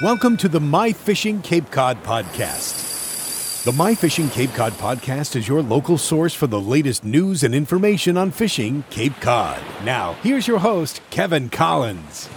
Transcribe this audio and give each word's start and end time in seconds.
Welcome 0.00 0.36
to 0.36 0.48
the 0.48 0.60
My 0.60 0.92
Fishing 0.92 1.42
Cape 1.42 1.72
Cod 1.72 2.04
podcast. 2.04 3.64
The 3.64 3.72
My 3.72 3.96
Fishing 3.96 4.28
Cape 4.28 4.52
Cod 4.52 4.72
podcast 4.74 5.34
is 5.34 5.48
your 5.48 5.60
local 5.60 5.98
source 5.98 6.32
for 6.32 6.46
the 6.46 6.60
latest 6.60 7.04
news 7.04 7.42
and 7.42 7.52
information 7.52 8.16
on 8.16 8.30
fishing 8.30 8.84
Cape 8.90 9.20
Cod. 9.20 9.60
Now, 9.82 10.12
here's 10.22 10.46
your 10.46 10.60
host, 10.60 11.00
Kevin 11.10 11.48
Collins. 11.48 12.28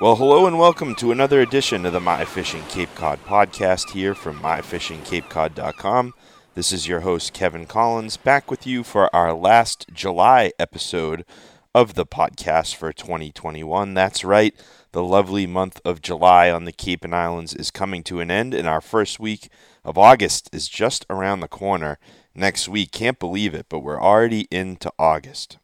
Well, 0.00 0.16
hello 0.16 0.46
and 0.46 0.58
welcome 0.58 0.94
to 0.94 1.12
another 1.12 1.42
edition 1.42 1.84
of 1.84 1.92
the 1.92 2.00
My 2.00 2.24
Fishing 2.24 2.62
Cape 2.70 2.94
Cod 2.94 3.22
podcast 3.26 3.90
here 3.90 4.14
from 4.14 4.40
myfishingcapecod.com. 4.40 6.14
This 6.54 6.72
is 6.72 6.88
your 6.88 7.00
host, 7.00 7.34
Kevin 7.34 7.66
Collins, 7.66 8.16
back 8.16 8.50
with 8.50 8.66
you 8.66 8.82
for 8.82 9.14
our 9.14 9.34
last 9.34 9.84
July 9.92 10.52
episode 10.58 11.26
of 11.74 11.92
the 11.92 12.06
podcast 12.06 12.74
for 12.74 12.90
2021. 12.90 13.92
That's 13.92 14.24
right, 14.24 14.54
the 14.96 15.04
lovely 15.04 15.46
month 15.46 15.78
of 15.84 16.00
July 16.00 16.50
on 16.50 16.64
the 16.64 16.72
Cape 16.72 17.04
and 17.04 17.14
Islands 17.14 17.52
is 17.52 17.70
coming 17.70 18.02
to 18.04 18.20
an 18.20 18.30
end, 18.30 18.54
and 18.54 18.66
our 18.66 18.80
first 18.80 19.20
week 19.20 19.50
of 19.84 19.98
August 19.98 20.48
is 20.54 20.68
just 20.68 21.04
around 21.10 21.40
the 21.40 21.48
corner 21.48 21.98
next 22.34 22.66
week. 22.66 22.92
Can't 22.92 23.18
believe 23.18 23.54
it, 23.54 23.66
but 23.68 23.80
we're 23.80 24.00
already 24.00 24.48
into 24.50 24.90
August. 24.98 25.58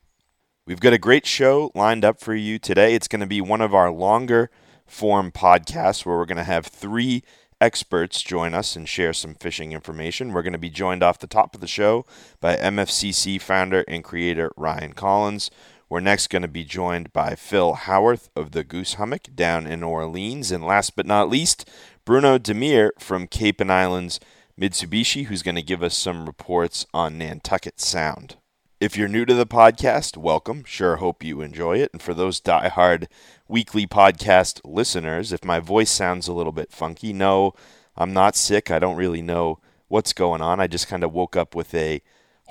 We've 0.67 0.81
got 0.81 0.93
a 0.93 0.99
great 0.99 1.25
show 1.25 1.73
lined 1.75 2.05
up 2.05 2.21
for 2.21 2.35
you 2.35 2.59
today. 2.59 2.95
It's 2.95 3.09
going 3.09 3.21
to 3.21 3.27
be 3.27 3.41
one 3.41 3.63
of 3.63 3.75
our 3.75 3.91
longer 3.91 4.51
form 4.85 5.33
podcasts 5.33 6.05
where 6.05 6.19
we're 6.19 6.27
going 6.27 6.37
to 6.37 6.45
have 6.45 6.67
three 6.67 7.23
experts 7.59 8.21
join 8.21 8.53
us 8.53 8.77
and 8.77 8.87
share 8.87 9.15
some 9.15 9.35
fishing 9.35 9.73
information. 9.73 10.35
We're 10.35 10.43
going 10.43 10.53
to 10.53 10.59
be 10.59 10.69
joined 10.69 11.03
off 11.03 11.19
the 11.19 11.27
top 11.27 11.55
of 11.55 11.63
the 11.63 11.67
show 11.67 12.05
by 12.39 12.57
MFCC 12.57 13.41
founder 13.41 13.83
and 13.89 14.05
creator 14.05 14.53
Ryan 14.59 14.93
Collins. 14.93 15.51
We're 15.93 16.01
next 16.01 16.31
going 16.31 16.41
to 16.41 16.49
be 16.49 16.65
joined 16.65 17.13
by 17.13 17.35
Phil 17.35 17.75
Howarth 17.75 18.31
of 18.35 18.53
the 18.53 18.65
Goose 18.65 18.95
Hummock 18.95 19.35
down 19.35 19.67
in 19.67 19.83
Orleans. 19.83 20.51
And 20.51 20.65
last 20.65 20.97
but 20.97 21.05
not 21.05 21.29
least, 21.29 21.69
Bruno 22.07 22.39
Demir 22.39 22.93
from 22.99 23.27
Cape 23.27 23.61
and 23.61 23.71
Islands 23.71 24.19
Mitsubishi, 24.59 25.27
who's 25.27 25.43
going 25.43 25.57
to 25.57 25.61
give 25.61 25.83
us 25.83 25.95
some 25.95 26.25
reports 26.25 26.87
on 26.95 27.19
Nantucket 27.19 27.79
Sound. 27.79 28.37
If 28.81 28.97
you're 28.97 29.07
new 29.07 29.27
to 29.27 29.35
the 29.35 29.45
podcast, 29.45 30.17
welcome. 30.17 30.65
Sure 30.65 30.97
hope 30.97 31.23
you 31.23 31.43
enjoy 31.43 31.77
it. 31.77 31.91
And 31.93 32.01
for 32.01 32.15
those 32.15 32.41
die-hard 32.41 33.07
weekly 33.47 33.87
podcast 33.87 34.63
listeners, 34.65 35.31
if 35.31 35.45
my 35.45 35.61
voice 35.61 35.91
sounds 35.91 36.27
a 36.27 36.33
little 36.33 36.53
bit 36.53 36.73
funky, 36.73 37.13
no, 37.13 37.53
I'm 37.99 38.15
not 38.15 38.35
sick. 38.35 38.71
I 38.71 38.79
don't 38.79 38.97
really 38.97 39.21
know 39.21 39.59
what's 39.89 40.15
going 40.15 40.41
on. 40.41 40.59
I 40.59 40.69
just 40.69 40.89
kind 40.89 41.05
of 41.05 41.13
woke 41.13 41.37
up 41.37 41.55
with 41.55 41.75
a 41.75 42.01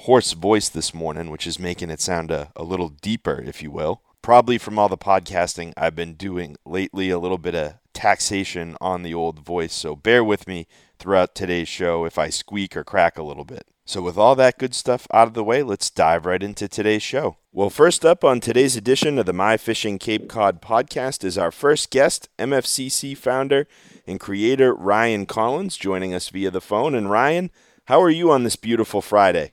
hoarse 0.01 0.31
voice 0.31 0.67
this 0.67 0.95
morning, 0.95 1.29
which 1.29 1.45
is 1.45 1.59
making 1.59 1.91
it 1.91 2.01
sound 2.01 2.31
a, 2.31 2.51
a 2.55 2.63
little 2.63 2.89
deeper, 2.89 3.43
if 3.45 3.61
you 3.61 3.69
will. 3.69 4.01
Probably 4.23 4.57
from 4.57 4.79
all 4.79 4.89
the 4.89 4.97
podcasting 4.97 5.73
I've 5.77 5.95
been 5.95 6.15
doing 6.15 6.55
lately, 6.65 7.11
a 7.11 7.19
little 7.19 7.37
bit 7.37 7.53
of 7.53 7.75
taxation 7.93 8.75
on 8.81 9.03
the 9.03 9.13
old 9.13 9.39
voice. 9.39 9.73
So 9.73 9.95
bear 9.95 10.23
with 10.23 10.47
me 10.47 10.67
throughout 10.97 11.35
today's 11.35 11.67
show 11.67 12.05
if 12.05 12.17
I 12.17 12.29
squeak 12.29 12.75
or 12.75 12.83
crack 12.83 13.17
a 13.17 13.23
little 13.23 13.45
bit. 13.45 13.67
So, 13.83 14.01
with 14.01 14.17
all 14.17 14.35
that 14.35 14.57
good 14.57 14.73
stuff 14.73 15.05
out 15.11 15.27
of 15.27 15.33
the 15.33 15.43
way, 15.43 15.63
let's 15.63 15.89
dive 15.89 16.25
right 16.25 16.41
into 16.41 16.67
today's 16.67 17.03
show. 17.03 17.37
Well, 17.51 17.69
first 17.69 18.05
up 18.05 18.23
on 18.23 18.39
today's 18.39 18.77
edition 18.77 19.19
of 19.19 19.25
the 19.25 19.33
My 19.33 19.57
Fishing 19.57 19.99
Cape 19.99 20.29
Cod 20.29 20.61
podcast 20.61 21.23
is 21.23 21.37
our 21.37 21.51
first 21.51 21.89
guest, 21.89 22.29
MFCC 22.39 23.17
founder 23.17 23.67
and 24.07 24.19
creator 24.19 24.73
Ryan 24.73 25.25
Collins, 25.25 25.77
joining 25.77 26.13
us 26.13 26.29
via 26.29 26.51
the 26.51 26.61
phone. 26.61 26.95
And 26.95 27.09
Ryan, 27.09 27.51
how 27.85 28.01
are 28.01 28.09
you 28.09 28.31
on 28.31 28.43
this 28.43 28.55
beautiful 28.55 29.01
Friday? 29.01 29.51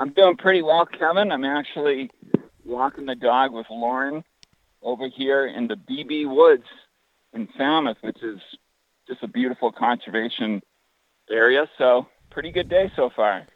I'm 0.00 0.14
doing 0.14 0.38
pretty 0.38 0.62
well, 0.62 0.86
Kevin. 0.86 1.30
I'm 1.30 1.44
actually 1.44 2.10
walking 2.64 3.04
the 3.04 3.14
dog 3.14 3.52
with 3.52 3.66
Lauren 3.68 4.24
over 4.80 5.10
here 5.14 5.46
in 5.46 5.68
the 5.68 5.76
Beebe 5.76 6.24
Woods 6.24 6.64
in 7.34 7.46
Falmouth, 7.58 7.98
which 8.00 8.22
is 8.22 8.40
just 9.06 9.22
a 9.22 9.28
beautiful 9.28 9.70
conservation 9.70 10.62
area. 11.30 11.68
So, 11.76 12.06
pretty 12.30 12.50
good 12.50 12.70
day 12.70 12.90
so 12.96 13.10
far. 13.14 13.46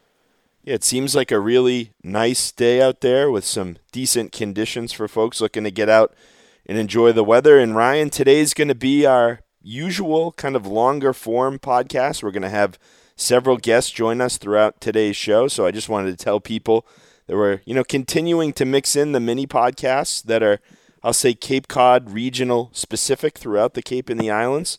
Yeah, 0.63 0.75
it 0.75 0.83
seems 0.83 1.15
like 1.15 1.31
a 1.31 1.39
really 1.39 1.93
nice 2.03 2.51
day 2.51 2.79
out 2.79 3.01
there 3.01 3.31
with 3.31 3.43
some 3.43 3.77
decent 3.91 4.31
conditions 4.31 4.93
for 4.93 5.07
folks 5.07 5.41
looking 5.41 5.63
to 5.63 5.71
get 5.71 5.89
out 5.89 6.13
and 6.67 6.77
enjoy 6.77 7.11
the 7.11 7.23
weather. 7.23 7.57
And 7.57 7.75
Ryan, 7.75 8.11
today's 8.11 8.53
going 8.53 8.67
to 8.67 8.75
be 8.75 9.03
our 9.03 9.39
usual 9.63 10.31
kind 10.33 10.55
of 10.55 10.67
longer 10.67 11.11
form 11.11 11.57
podcast. 11.57 12.21
We're 12.21 12.29
going 12.29 12.43
to 12.43 12.49
have 12.49 12.77
several 13.15 13.57
guests 13.57 13.91
join 13.91 14.21
us 14.21 14.37
throughout 14.37 14.81
today's 14.81 15.15
show. 15.15 15.47
So 15.47 15.65
I 15.65 15.71
just 15.71 15.89
wanted 15.89 16.17
to 16.17 16.23
tell 16.23 16.39
people 16.39 16.85
that 17.27 17.35
we're, 17.35 17.61
you 17.65 17.73
know, 17.73 17.83
continuing 17.83 18.53
to 18.53 18.65
mix 18.65 18.95
in 18.95 19.11
the 19.11 19.19
mini 19.19 19.47
podcasts 19.47 20.23
that 20.23 20.43
are, 20.43 20.59
I'll 21.03 21.13
say, 21.13 21.33
Cape 21.33 21.67
Cod 21.67 22.11
regional 22.11 22.69
specific 22.73 23.37
throughout 23.37 23.73
the 23.73 23.81
Cape 23.81 24.09
and 24.09 24.19
the 24.19 24.31
Islands. 24.31 24.77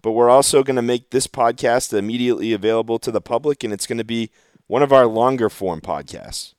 But 0.00 0.12
we're 0.12 0.30
also 0.30 0.62
going 0.62 0.76
to 0.76 0.82
make 0.82 1.10
this 1.10 1.26
podcast 1.26 1.96
immediately 1.96 2.52
available 2.52 2.98
to 3.00 3.10
the 3.10 3.20
public, 3.20 3.64
and 3.64 3.72
it's 3.72 3.86
going 3.86 3.98
to 3.98 4.04
be 4.04 4.30
one 4.68 4.82
of 4.82 4.92
our 4.92 5.06
longer 5.06 5.48
form 5.48 5.80
podcasts. 5.80 6.54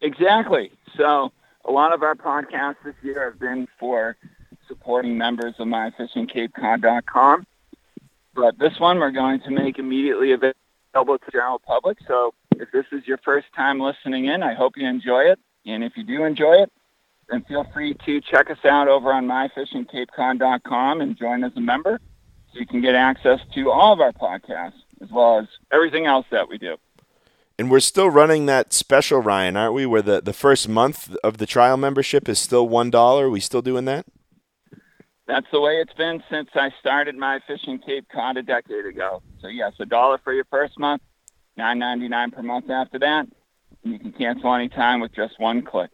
Exactly. 0.00 0.70
So 0.96 1.32
a 1.64 1.72
lot 1.72 1.92
of 1.92 2.02
our 2.02 2.14
podcasts 2.14 2.76
this 2.84 2.94
year 3.02 3.30
have 3.30 3.40
been 3.40 3.66
for 3.80 4.16
supporting 4.68 5.18
members 5.18 5.54
of 5.58 5.66
myfishingcapecod.com. 5.66 7.46
But 8.34 8.58
this 8.58 8.78
one 8.78 8.98
we're 8.98 9.10
going 9.10 9.40
to 9.40 9.50
make 9.50 9.78
immediately 9.78 10.32
available 10.32 11.18
to 11.18 11.24
the 11.24 11.32
general 11.32 11.60
public. 11.60 11.98
So 12.06 12.34
if 12.56 12.70
this 12.72 12.86
is 12.92 13.06
your 13.06 13.18
first 13.18 13.46
time 13.54 13.80
listening 13.80 14.26
in, 14.26 14.42
I 14.42 14.54
hope 14.54 14.74
you 14.76 14.86
enjoy 14.86 15.22
it. 15.22 15.38
And 15.66 15.82
if 15.82 15.96
you 15.96 16.04
do 16.04 16.24
enjoy 16.24 16.54
it, 16.62 16.72
then 17.30 17.42
feel 17.44 17.64
free 17.72 17.96
to 18.06 18.20
check 18.20 18.50
us 18.50 18.58
out 18.64 18.88
over 18.88 19.12
on 19.12 19.26
myfishingcapecod.com 19.26 21.00
and 21.00 21.16
join 21.16 21.44
as 21.44 21.52
a 21.56 21.60
member 21.60 22.00
so 22.52 22.58
you 22.58 22.66
can 22.66 22.80
get 22.80 22.94
access 22.94 23.40
to 23.54 23.70
all 23.70 23.92
of 23.92 24.00
our 24.00 24.12
podcasts 24.12 24.82
as 25.00 25.10
well 25.10 25.38
as 25.38 25.46
everything 25.72 26.06
else 26.06 26.26
that 26.30 26.48
we 26.48 26.58
do. 26.58 26.76
And 27.58 27.70
we're 27.70 27.80
still 27.80 28.10
running 28.10 28.46
that 28.46 28.72
special, 28.72 29.20
Ryan, 29.20 29.56
aren't 29.56 29.74
we? 29.74 29.86
Where 29.86 30.02
the, 30.02 30.20
the 30.20 30.32
first 30.32 30.68
month 30.68 31.14
of 31.22 31.38
the 31.38 31.46
trial 31.46 31.76
membership 31.76 32.28
is 32.28 32.38
still 32.38 32.68
$1. 32.68 32.94
Are 32.94 33.30
we 33.30 33.40
still 33.40 33.62
doing 33.62 33.84
that? 33.84 34.06
That's 35.26 35.46
the 35.50 35.60
way 35.60 35.80
it's 35.80 35.94
been 35.94 36.22
since 36.30 36.50
I 36.54 36.70
started 36.80 37.16
my 37.16 37.40
fishing 37.46 37.78
Cape 37.78 38.06
Cod 38.12 38.36
a 38.36 38.42
decade 38.42 38.84
ago. 38.84 39.22
So 39.40 39.48
yes, 39.48 39.72
a 39.80 39.86
dollar 39.86 40.18
for 40.22 40.32
your 40.34 40.44
first 40.44 40.78
month, 40.78 41.02
nine 41.56 41.78
ninety 41.78 42.08
nine 42.08 42.30
per 42.30 42.42
month 42.42 42.68
after 42.68 42.98
that. 42.98 43.26
You 43.82 43.98
can 43.98 44.12
cancel 44.12 44.54
anytime 44.54 45.00
with 45.00 45.14
just 45.14 45.38
one 45.38 45.62
click. 45.62 45.90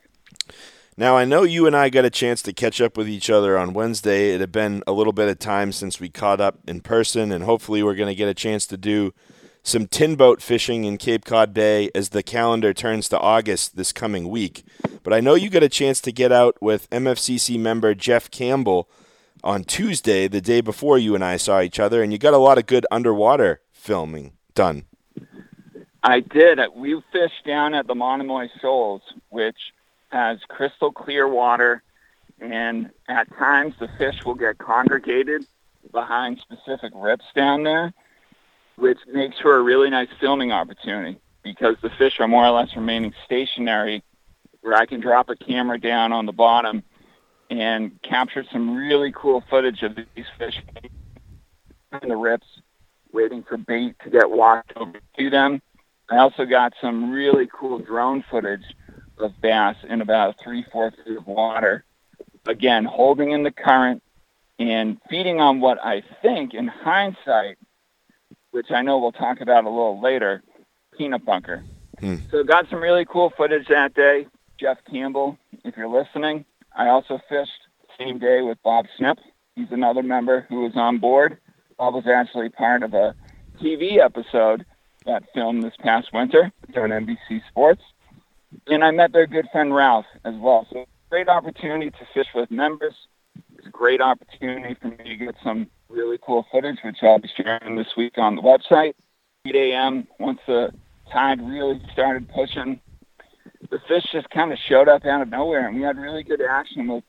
Now 0.97 1.17
I 1.17 1.25
know 1.25 1.45
you 1.45 1.67
and 1.67 1.77
I 1.77 1.91
got 1.91 2.05
a 2.05 2.11
chance 2.11 2.43
to 2.43 2.53
catch 2.53 2.81
up 2.81 2.97
with 2.97 3.09
each 3.09 3.31
other 3.31 3.57
on 3.57 3.73
Wednesday. 3.73 4.35
It 4.35 4.41
had 4.41 4.53
been 4.53 4.83
a 4.87 4.93
little 4.93 5.13
bit 5.13 5.29
of 5.29 5.39
time 5.39 5.71
since 5.73 6.01
we 6.01 6.09
caught 6.09 6.41
up 6.41 6.59
in 6.67 6.81
person, 6.81 7.31
and 7.31 7.45
hopefully 7.45 7.83
we're 7.83 7.95
going 7.95 8.09
to 8.09 8.15
get 8.15 8.29
a 8.29 8.35
chance 8.35 8.67
to 8.67 8.77
do 8.77 9.15
some 9.63 9.87
tin 9.87 10.17
boat 10.17 10.43
fishing 10.43 10.85
in 10.85 10.99
Cape 10.99 11.25
Cod 11.25 11.55
Bay 11.55 11.91
as 11.95 12.09
the 12.09 12.23
calendar 12.23 12.75
turns 12.75 13.09
to 13.11 13.19
August 13.19 13.77
this 13.77 13.93
coming 13.93 14.29
week. 14.29 14.65
But 15.03 15.13
I 15.13 15.21
know 15.21 15.35
you 15.35 15.51
got 15.51 15.63
a 15.63 15.69
chance 15.69 16.01
to 16.03 16.13
get 16.13 16.33
out 16.33 16.61
with 16.61 16.91
MFCC 16.91 17.59
member 17.59 17.95
Jeff 17.95 18.31
Campbell 18.31 18.89
on 19.43 19.65
Tuesday, 19.65 20.29
the 20.29 20.41
day 20.41 20.61
before 20.61 20.99
you 20.99 21.15
and 21.15 21.25
I 21.25 21.37
saw 21.37 21.61
each 21.61 21.79
other, 21.79 22.03
and 22.03 22.13
you 22.13 22.19
got 22.19 22.35
a 22.35 22.39
lot 22.39 22.59
of 22.59 22.67
good 22.67 22.87
underwater 22.91 23.61
filming 23.73 24.33
done. 24.55 24.85
I 26.03 26.21
did. 26.21 26.59
Uh, 26.59 26.69
we 26.75 27.01
fished 27.13 27.45
down 27.47 27.75
at 27.75 27.87
the 27.87 27.95
Monomoy 27.95 28.49
Shoals, 28.61 29.03
which 29.29 29.57
has 30.09 30.39
crystal 30.49 30.93
clear 30.93 31.29
water, 31.29 31.83
and 32.41 32.91
at 33.09 33.29
times 33.37 33.75
the 33.79 33.89
fish 33.99 34.25
will 34.25 34.35
get 34.35 34.59
congregated 34.59 35.45
behind 35.93 36.39
specific 36.41 36.93
rips 36.95 37.25
down 37.35 37.63
there, 37.65 37.93
which 38.77 38.99
makes 39.13 39.39
for 39.41 39.57
a 39.57 39.63
really 39.63 39.91
nice 39.91 40.09
filming 40.21 40.53
opportunity 40.53 41.19
because 41.43 41.77
the 41.83 41.91
fish 41.91 42.21
are 42.21 42.29
more 42.29 42.45
or 42.45 42.51
less 42.51 42.75
remaining 42.75 43.15
stationary 43.25 44.03
where 44.63 44.75
I 44.75 44.87
can 44.87 45.01
drop 45.01 45.31
a 45.31 45.37
camera 45.37 45.81
down 45.81 46.13
on 46.13 46.27
the 46.27 46.33
bottom 46.33 46.83
and 47.51 48.01
captured 48.03 48.47
some 48.53 48.77
really 48.77 49.13
cool 49.13 49.43
footage 49.51 49.83
of 49.83 49.97
these 49.97 50.25
fish 50.39 50.63
in 52.01 52.09
the 52.09 52.17
rips, 52.17 52.47
waiting 53.13 53.43
for 53.43 53.57
bait 53.57 53.97
to 54.05 54.11
get 54.11 54.31
walked 54.31 54.73
over 54.77 55.01
to 55.19 55.31
them. 55.31 55.61
I 56.09 56.19
also 56.19 56.45
got 56.45 56.75
some 56.81 57.11
really 57.11 57.49
cool 57.53 57.79
drone 57.81 58.25
footage 58.31 58.65
of 59.19 59.39
bass 59.41 59.77
in 59.89 60.01
about 60.01 60.39
three, 60.39 60.65
four 60.73 60.93
feet 60.93 61.19
of 61.19 61.27
water. 61.27 61.85
Again, 62.47 62.85
holding 62.85 63.33
in 63.33 63.43
the 63.43 63.51
current 63.51 64.03
and 64.59 64.99
feeding 65.09 65.41
on 65.41 65.61
what 65.61 65.79
I 65.83 66.03
think, 66.23 66.55
in 66.55 66.69
hindsight, 66.69 67.59
which 68.51 68.71
I 68.71 68.83
know 68.83 68.99
we'll 68.99 69.13
talk 69.13 69.41
about 69.41 69.65
a 69.65 69.71
little 69.71 70.01
later, 70.01 70.43
peanut 70.97 71.25
bunker. 71.25 71.65
Hmm. 71.99 72.17
So 72.31 72.45
got 72.45 72.69
some 72.71 72.81
really 72.81 73.05
cool 73.05 73.33
footage 73.37 73.69
that 73.69 73.95
day. 73.95 74.27
Jeff 74.59 74.79
Campbell, 74.91 75.39
if 75.65 75.77
you're 75.77 75.89
listening, 75.89 76.45
I 76.77 76.89
also 76.89 77.21
fished 77.29 77.51
same 77.99 78.19
day 78.19 78.43
with 78.43 78.59
Bob 78.63 78.87
Snip. 78.97 79.19
He's 79.57 79.71
another 79.71 80.03
member 80.03 80.47
who 80.49 80.63
was 80.63 80.73
on 80.75 80.99
board. 80.99 81.39
Bob 81.77 81.95
was 81.95 82.07
actually 82.07 82.49
part 82.49 82.83
of 82.83 82.95
a 82.95 83.15
TV 83.61 83.99
episode 83.99 84.65
that 85.07 85.25
filmed 85.35 85.63
this 85.63 85.75
past 85.81 86.09
winter 86.13 86.53
during 86.73 86.93
NBC 86.93 87.41
Sports. 87.49 87.83
And 88.67 88.85
I 88.85 88.91
met 88.91 89.13
their 89.13 89.27
good 89.27 89.47
friend 89.53 89.75
Ralph 89.75 90.07
as 90.25 90.35
well. 90.37 90.67
So 90.73 90.87
great 91.11 91.29
opportunity 91.29 91.91
to 91.91 92.07
fish 92.15 92.27
with 92.35 92.51
members, 92.51 92.95
It's 93.59 93.67
a 93.67 93.71
great 93.71 94.01
opportunity 94.01 94.77
for 94.81 94.89
me 94.89 95.05
to 95.05 95.17
get 95.17 95.35
some 95.43 95.69
really 95.89 96.19
cool 96.25 96.47
footage, 96.51 96.79
which 96.85 96.99
I'll 97.03 97.19
be 97.19 97.31
sharing 97.37 97.77
this 97.77 97.89
week 97.97 98.17
on 98.17 98.37
the 98.37 98.43
website. 98.43 98.95
8 99.47 99.55
a.m. 99.55 100.07
once 100.19 100.39
the 100.47 100.73
tide 101.13 101.41
really 101.43 101.81
started 101.93 102.29
pushing, 102.29 102.81
the 103.69 103.79
fish 103.87 104.05
just 104.13 104.31
kind 104.31 104.53
of 104.53 104.59
showed 104.59 104.89
up 104.89 105.05
out 105.05 105.23
of 105.23 105.29
nowhere, 105.29 105.67
and 105.67 105.77
we 105.77 105.83
had 105.83 105.99
really 105.99 106.23
good 106.23 106.41
action 106.41 106.89
with 106.89 107.05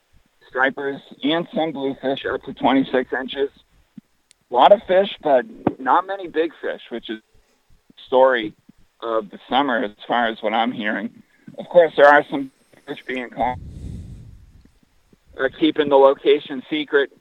stripers 0.48 1.01
and 1.24 1.48
some 1.53 1.71
bluefish 1.71 2.25
up 2.25 2.44
to 2.44 2.53
26 2.53 3.13
inches. 3.13 3.50
A 4.50 4.53
lot 4.53 4.74
of 4.74 4.83
fish, 4.83 5.15
but 5.24 5.45
not 5.80 6.06
many 6.06 6.27
big 6.27 6.51
fish, 6.62 6.81
which 6.89 7.09
is 7.09 7.19
the 7.88 7.94
story 8.06 8.53
of 9.00 9.30
the 9.30 9.39
summer 9.50 9.83
as 9.83 9.92
far 10.07 10.27
as 10.27 10.42
what 10.42 10.53
I'm 10.53 10.74
hearing. 10.74 11.24
Of 11.57 11.68
course, 11.69 11.94
there 11.95 12.07
are 12.07 12.25
some 12.30 12.51
fish 12.86 13.00
being 13.07 13.30
caught. 13.30 13.57
Are 15.38 15.50
keeping 15.50 15.88
the 15.88 15.95
location 15.95 16.62
secret, 16.69 17.12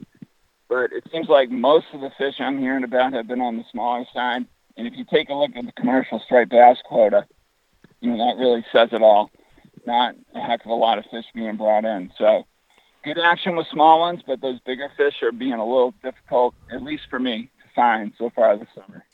but 0.68 0.92
it 0.92 1.04
seems 1.12 1.28
like 1.28 1.50
most 1.50 1.86
of 1.92 2.00
the 2.00 2.10
fish 2.18 2.34
I'm 2.40 2.58
hearing 2.58 2.82
about 2.82 3.12
have 3.12 3.28
been 3.28 3.40
on 3.40 3.56
the 3.56 3.64
smaller 3.70 4.04
side. 4.12 4.44
And 4.76 4.86
if 4.86 4.94
you 4.96 5.04
take 5.04 5.30
a 5.30 5.34
look 5.34 5.52
at 5.54 5.64
the 5.64 5.72
commercial 5.72 6.20
striped 6.20 6.50
bass 6.50 6.78
quota, 6.84 7.26
you 8.00 8.10
know 8.10 8.18
that 8.18 8.40
really 8.40 8.64
says 8.72 8.90
it 8.92 9.02
all. 9.02 9.30
Not 9.86 10.14
a 10.34 10.40
heck 10.40 10.64
of 10.64 10.70
a 10.70 10.74
lot 10.74 10.98
of 10.98 11.04
fish 11.10 11.24
being 11.34 11.56
brought 11.56 11.84
in. 11.84 12.12
So 12.18 12.44
good 13.04 13.18
action 13.18 13.56
with 13.56 13.66
small 13.72 14.00
ones, 14.00 14.20
but 14.26 14.40
those 14.40 14.60
bigger 14.60 14.90
fish 14.96 15.22
are 15.22 15.32
being 15.32 15.54
a 15.54 15.64
little 15.64 15.94
difficult, 16.02 16.54
at 16.70 16.82
least 16.82 17.04
for 17.08 17.18
me, 17.18 17.50
to 17.62 17.74
find 17.74 18.12
so 18.18 18.30
far 18.30 18.56
this 18.56 18.68
summer. 18.74 19.04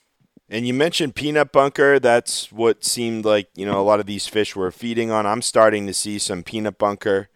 And 0.49 0.67
you 0.67 0.75
mentioned 0.75 1.15
peanut 1.15 1.51
bunker. 1.51 1.99
That's 1.99 2.53
what 2.53 2.85
seemed 2.85 3.25
like, 3.25 3.49
you 3.57 3.67
know, 3.67 3.81
a 3.81 3.83
lot 3.83 4.01
of 4.01 4.07
these 4.07 4.29
fish 4.29 4.55
were 4.55 4.71
feeding 4.71 5.11
on. 5.11 5.27
I'm 5.27 5.43
starting 5.43 5.87
to 5.87 5.95
see 5.95 6.19
some 6.19 6.43
peanut 6.43 6.79
bunker 6.79 7.29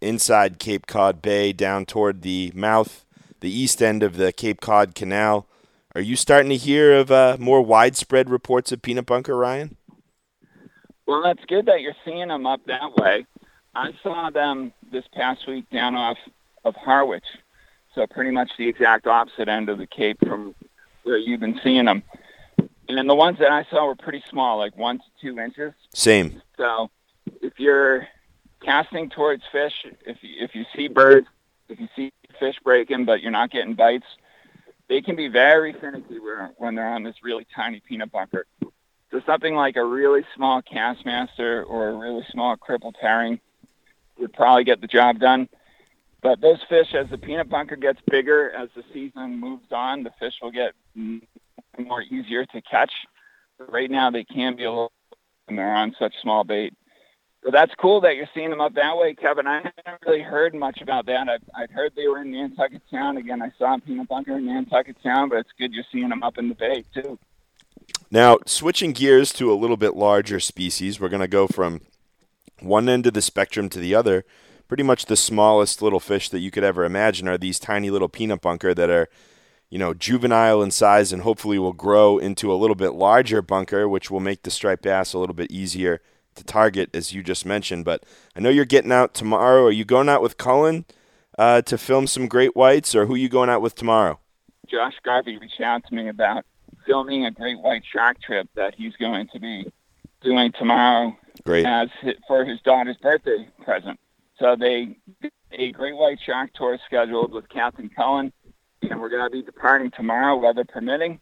inside 0.00 0.58
Cape 0.58 0.86
Cod 0.86 1.22
Bay 1.22 1.52
down 1.52 1.86
toward 1.86 2.22
the 2.22 2.52
mouth, 2.54 3.04
the 3.40 3.50
east 3.50 3.82
end 3.82 4.02
of 4.02 4.16
the 4.16 4.32
Cape 4.32 4.60
Cod 4.60 4.94
Canal. 4.94 5.46
Are 5.94 6.00
you 6.00 6.16
starting 6.16 6.50
to 6.50 6.56
hear 6.56 6.94
of 6.94 7.10
uh, 7.10 7.36
more 7.38 7.60
widespread 7.62 8.30
reports 8.30 8.72
of 8.72 8.80
peanut 8.80 9.06
bunker, 9.06 9.36
Ryan? 9.36 9.76
Well, 11.12 11.20
that's 11.20 11.44
good 11.44 11.66
that 11.66 11.82
you're 11.82 11.92
seeing 12.06 12.28
them 12.28 12.46
up 12.46 12.64
that 12.68 12.96
way. 12.96 13.26
I 13.74 13.92
saw 14.02 14.30
them 14.30 14.72
this 14.90 15.04
past 15.12 15.46
week 15.46 15.68
down 15.68 15.94
off 15.94 16.16
of 16.64 16.74
Harwich, 16.74 17.26
so 17.94 18.06
pretty 18.06 18.30
much 18.30 18.50
the 18.56 18.66
exact 18.66 19.06
opposite 19.06 19.46
end 19.46 19.68
of 19.68 19.76
the 19.76 19.86
Cape 19.86 20.16
from 20.26 20.54
where 21.02 21.18
you've 21.18 21.40
been 21.40 21.60
seeing 21.62 21.84
them. 21.84 22.02
And 22.88 23.10
the 23.10 23.14
ones 23.14 23.38
that 23.40 23.50
I 23.50 23.64
saw 23.64 23.88
were 23.88 23.94
pretty 23.94 24.24
small, 24.30 24.56
like 24.56 24.74
one 24.78 25.00
to 25.00 25.04
two 25.20 25.38
inches. 25.38 25.74
Same. 25.92 26.40
So 26.56 26.90
if 27.42 27.60
you're 27.60 28.08
casting 28.62 29.10
towards 29.10 29.42
fish, 29.52 29.84
if 30.06 30.16
you, 30.22 30.42
if 30.42 30.54
you 30.54 30.64
see 30.74 30.88
birds, 30.88 31.26
if 31.68 31.78
you 31.78 31.88
see 31.94 32.10
fish 32.40 32.56
breaking, 32.64 33.04
but 33.04 33.20
you're 33.20 33.30
not 33.30 33.50
getting 33.50 33.74
bites, 33.74 34.06
they 34.88 35.02
can 35.02 35.14
be 35.14 35.28
very 35.28 35.74
finicky 35.74 36.16
when 36.56 36.74
they're 36.74 36.88
on 36.88 37.02
this 37.02 37.16
really 37.22 37.46
tiny 37.54 37.80
peanut 37.86 38.10
bunker. 38.10 38.46
So 39.12 39.20
something 39.26 39.54
like 39.54 39.76
a 39.76 39.84
really 39.84 40.22
small 40.34 40.62
Kastmaster 40.62 41.64
or 41.66 41.90
a 41.90 41.94
really 41.94 42.24
small 42.32 42.56
crippled 42.56 42.96
herring 42.98 43.40
would 44.18 44.32
probably 44.32 44.64
get 44.64 44.80
the 44.80 44.86
job 44.86 45.18
done. 45.18 45.48
But 46.22 46.40
those 46.40 46.60
fish, 46.68 46.94
as 46.94 47.10
the 47.10 47.18
peanut 47.18 47.50
bunker 47.50 47.76
gets 47.76 48.00
bigger, 48.10 48.50
as 48.52 48.70
the 48.74 48.82
season 48.92 49.38
moves 49.38 49.70
on, 49.70 50.02
the 50.02 50.12
fish 50.18 50.34
will 50.40 50.50
get 50.50 50.72
more 51.78 52.00
easier 52.00 52.46
to 52.46 52.62
catch. 52.62 52.92
But 53.58 53.70
right 53.70 53.90
now, 53.90 54.10
they 54.10 54.24
can 54.24 54.56
be 54.56 54.64
a 54.64 54.70
little 54.70 54.92
when 55.46 55.56
they're 55.56 55.74
on 55.74 55.94
such 55.98 56.14
small 56.22 56.44
bait. 56.44 56.72
So 57.44 57.50
that's 57.50 57.74
cool 57.74 58.00
that 58.02 58.14
you're 58.14 58.28
seeing 58.32 58.50
them 58.50 58.60
up 58.60 58.74
that 58.74 58.96
way, 58.96 59.14
Kevin. 59.14 59.48
I 59.48 59.56
haven't 59.56 60.06
really 60.06 60.22
heard 60.22 60.54
much 60.54 60.80
about 60.80 61.06
that. 61.06 61.28
I've, 61.28 61.42
I've 61.54 61.70
heard 61.70 61.92
they 61.96 62.06
were 62.06 62.22
in 62.22 62.30
Nantucket 62.30 62.82
Sound. 62.88 63.18
Again, 63.18 63.42
I 63.42 63.50
saw 63.58 63.76
Peanut 63.78 64.08
Bunker 64.08 64.38
in 64.38 64.46
Nantucket 64.46 64.96
Sound, 65.02 65.30
but 65.30 65.40
it's 65.40 65.50
good 65.58 65.72
you're 65.72 65.84
seeing 65.90 66.08
them 66.08 66.22
up 66.22 66.38
in 66.38 66.48
the 66.48 66.54
bay, 66.54 66.84
too. 66.94 67.18
Now, 68.12 68.36
switching 68.44 68.92
gears 68.92 69.32
to 69.32 69.50
a 69.50 69.56
little 69.56 69.78
bit 69.78 69.96
larger 69.96 70.38
species, 70.38 71.00
we're 71.00 71.08
going 71.08 71.22
to 71.22 71.26
go 71.26 71.46
from 71.46 71.80
one 72.60 72.86
end 72.86 73.06
of 73.06 73.14
the 73.14 73.22
spectrum 73.22 73.70
to 73.70 73.78
the 73.78 73.94
other. 73.94 74.26
Pretty 74.68 74.82
much 74.82 75.06
the 75.06 75.16
smallest 75.16 75.80
little 75.80 75.98
fish 75.98 76.28
that 76.28 76.40
you 76.40 76.50
could 76.50 76.62
ever 76.62 76.84
imagine 76.84 77.26
are 77.26 77.38
these 77.38 77.58
tiny 77.58 77.88
little 77.88 78.10
peanut 78.10 78.42
bunker 78.42 78.74
that 78.74 78.90
are, 78.90 79.08
you 79.70 79.78
know, 79.78 79.94
juvenile 79.94 80.62
in 80.62 80.70
size 80.70 81.10
and 81.10 81.22
hopefully 81.22 81.58
will 81.58 81.72
grow 81.72 82.18
into 82.18 82.52
a 82.52 82.54
little 82.54 82.76
bit 82.76 82.90
larger 82.92 83.40
bunker, 83.40 83.88
which 83.88 84.10
will 84.10 84.20
make 84.20 84.42
the 84.42 84.50
striped 84.50 84.82
bass 84.82 85.14
a 85.14 85.18
little 85.18 85.34
bit 85.34 85.50
easier 85.50 86.02
to 86.34 86.44
target, 86.44 86.90
as 86.94 87.14
you 87.14 87.22
just 87.22 87.46
mentioned. 87.46 87.86
But 87.86 88.04
I 88.36 88.40
know 88.40 88.50
you're 88.50 88.66
getting 88.66 88.92
out 88.92 89.14
tomorrow. 89.14 89.64
Are 89.64 89.72
you 89.72 89.86
going 89.86 90.10
out 90.10 90.20
with 90.20 90.36
Cullen 90.36 90.84
uh, 91.38 91.62
to 91.62 91.78
film 91.78 92.06
some 92.06 92.28
great 92.28 92.54
whites, 92.54 92.94
or 92.94 93.06
who 93.06 93.14
are 93.14 93.18
you 93.18 93.30
going 93.30 93.48
out 93.48 93.62
with 93.62 93.74
tomorrow? 93.74 94.20
Josh 94.70 94.94
Garvey 95.02 95.38
reached 95.38 95.62
out 95.62 95.82
to 95.88 95.94
me 95.94 96.10
about 96.10 96.44
filming 96.86 97.26
a 97.26 97.30
great 97.30 97.58
white 97.60 97.82
shark 97.90 98.20
trip 98.20 98.48
that 98.54 98.74
he's 98.76 98.94
going 98.96 99.28
to 99.32 99.40
be 99.40 99.72
doing 100.22 100.52
tomorrow 100.52 101.16
Great. 101.44 101.66
as 101.66 101.88
for 102.26 102.44
his 102.44 102.60
daughter's 102.60 102.96
birthday 102.98 103.48
present. 103.64 103.98
So 104.38 104.56
they 104.56 104.96
a 105.52 105.72
great 105.72 105.96
white 105.96 106.18
shark 106.24 106.52
tour 106.54 106.78
scheduled 106.86 107.32
with 107.32 107.48
Captain 107.48 107.90
Cullen, 107.94 108.32
and 108.82 109.00
we're 109.00 109.10
going 109.10 109.24
to 109.24 109.30
be 109.30 109.42
departing 109.42 109.90
tomorrow, 109.90 110.36
weather 110.36 110.64
permitting. 110.64 111.20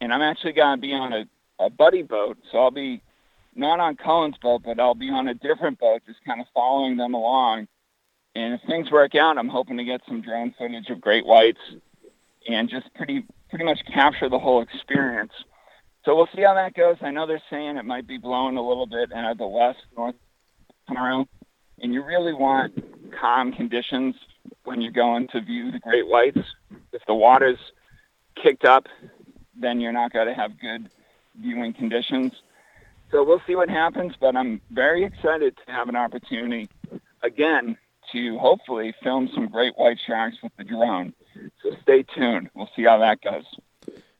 And 0.00 0.12
I'm 0.12 0.22
actually 0.22 0.52
going 0.52 0.76
to 0.76 0.80
be 0.80 0.92
on 0.92 1.12
a, 1.12 1.24
a 1.58 1.70
buddy 1.70 2.02
boat, 2.02 2.38
so 2.50 2.58
I'll 2.58 2.70
be 2.70 3.00
not 3.54 3.80
on 3.80 3.96
Cullen's 3.96 4.36
boat, 4.38 4.62
but 4.64 4.78
I'll 4.78 4.94
be 4.94 5.10
on 5.10 5.28
a 5.28 5.34
different 5.34 5.78
boat, 5.78 6.02
just 6.06 6.24
kind 6.24 6.40
of 6.40 6.46
following 6.52 6.96
them 6.96 7.14
along. 7.14 7.68
And 8.34 8.54
if 8.54 8.60
things 8.66 8.90
work 8.90 9.14
out, 9.14 9.38
I'm 9.38 9.48
hoping 9.48 9.76
to 9.76 9.84
get 9.84 10.00
some 10.06 10.20
drone 10.20 10.54
footage 10.58 10.90
of 10.90 11.00
great 11.00 11.24
whites 11.24 11.60
and 12.48 12.68
just 12.68 12.92
pretty 12.94 13.24
pretty 13.54 13.64
much 13.64 13.84
capture 13.86 14.28
the 14.28 14.38
whole 14.38 14.62
experience. 14.62 15.30
So 16.04 16.16
we'll 16.16 16.28
see 16.34 16.42
how 16.42 16.54
that 16.54 16.74
goes. 16.74 16.96
I 17.02 17.12
know 17.12 17.24
they're 17.24 17.40
saying 17.48 17.76
it 17.76 17.84
might 17.84 18.04
be 18.04 18.18
blowing 18.18 18.56
a 18.56 18.66
little 18.66 18.84
bit 18.84 19.12
out 19.12 19.26
uh, 19.26 19.30
of 19.30 19.38
the 19.38 19.46
west, 19.46 19.78
north 19.96 20.16
tomorrow, 20.88 21.28
and 21.80 21.94
you 21.94 22.04
really 22.04 22.34
want 22.34 22.82
calm 23.20 23.52
conditions 23.52 24.16
when 24.64 24.80
you're 24.80 24.90
going 24.90 25.28
to 25.28 25.40
view 25.40 25.70
the 25.70 25.78
great 25.78 26.08
whites. 26.08 26.40
If 26.92 27.02
the 27.06 27.14
water's 27.14 27.60
kicked 28.34 28.64
up, 28.64 28.88
then 29.54 29.80
you're 29.80 29.92
not 29.92 30.12
going 30.12 30.26
to 30.26 30.34
have 30.34 30.58
good 30.60 30.90
viewing 31.40 31.74
conditions. 31.74 32.32
So 33.12 33.22
we'll 33.22 33.42
see 33.46 33.54
what 33.54 33.68
happens, 33.68 34.14
but 34.20 34.34
I'm 34.34 34.60
very 34.72 35.04
excited 35.04 35.56
to 35.64 35.72
have 35.72 35.88
an 35.88 35.94
opportunity 35.94 36.68
again 37.22 37.78
to 38.10 38.36
hopefully 38.36 38.92
film 39.00 39.30
some 39.32 39.46
great 39.46 39.74
white 39.76 39.98
sharks 40.04 40.38
with 40.42 40.50
the 40.58 40.64
drone. 40.64 41.14
So 41.62 41.70
stay 41.82 42.04
tuned. 42.14 42.50
We'll 42.54 42.70
see 42.76 42.84
how 42.84 42.98
that 42.98 43.20
goes. 43.20 43.44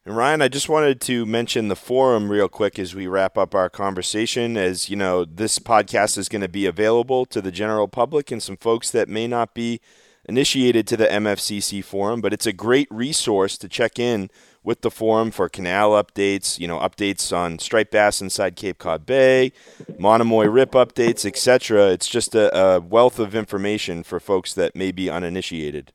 And 0.06 0.16
Ryan, 0.16 0.42
I 0.42 0.48
just 0.48 0.68
wanted 0.68 1.00
to 1.02 1.24
mention 1.24 1.68
the 1.68 1.76
forum 1.76 2.30
real 2.30 2.48
quick 2.48 2.78
as 2.78 2.94
we 2.94 3.06
wrap 3.06 3.38
up 3.38 3.54
our 3.54 3.70
conversation. 3.70 4.56
As 4.58 4.90
you 4.90 4.96
know, 4.96 5.24
this 5.24 5.58
podcast 5.58 6.18
is 6.18 6.28
going 6.28 6.42
to 6.42 6.48
be 6.48 6.66
available 6.66 7.24
to 7.26 7.40
the 7.40 7.50
general 7.50 7.88
public 7.88 8.30
and 8.30 8.42
some 8.42 8.58
folks 8.58 8.90
that 8.90 9.08
may 9.08 9.26
not 9.26 9.54
be 9.54 9.80
initiated 10.28 10.86
to 10.88 10.96
the 10.96 11.06
MFCC 11.06 11.82
forum, 11.82 12.20
but 12.20 12.32
it's 12.32 12.46
a 12.46 12.52
great 12.52 12.88
resource 12.90 13.56
to 13.58 13.68
check 13.68 13.98
in 13.98 14.30
with 14.62 14.80
the 14.80 14.90
forum 14.90 15.30
for 15.30 15.48
canal 15.48 15.90
updates, 15.90 16.58
you 16.58 16.66
know, 16.66 16.78
updates 16.78 17.36
on 17.36 17.58
striped 17.58 17.92
bass 17.92 18.20
inside 18.22 18.56
Cape 18.56 18.78
Cod 18.78 19.04
Bay, 19.04 19.52
Monomoy 19.98 20.46
Rip 20.46 20.72
updates, 20.72 21.26
etc. 21.26 21.90
It's 21.90 22.08
just 22.08 22.34
a, 22.34 22.56
a, 22.56 22.80
wealth 22.80 23.18
of 23.18 23.34
information 23.34 24.02
for 24.02 24.18
folks 24.18 24.54
that 24.54 24.74
may 24.74 24.90
be 24.90 25.10
uninitiated. 25.10 25.92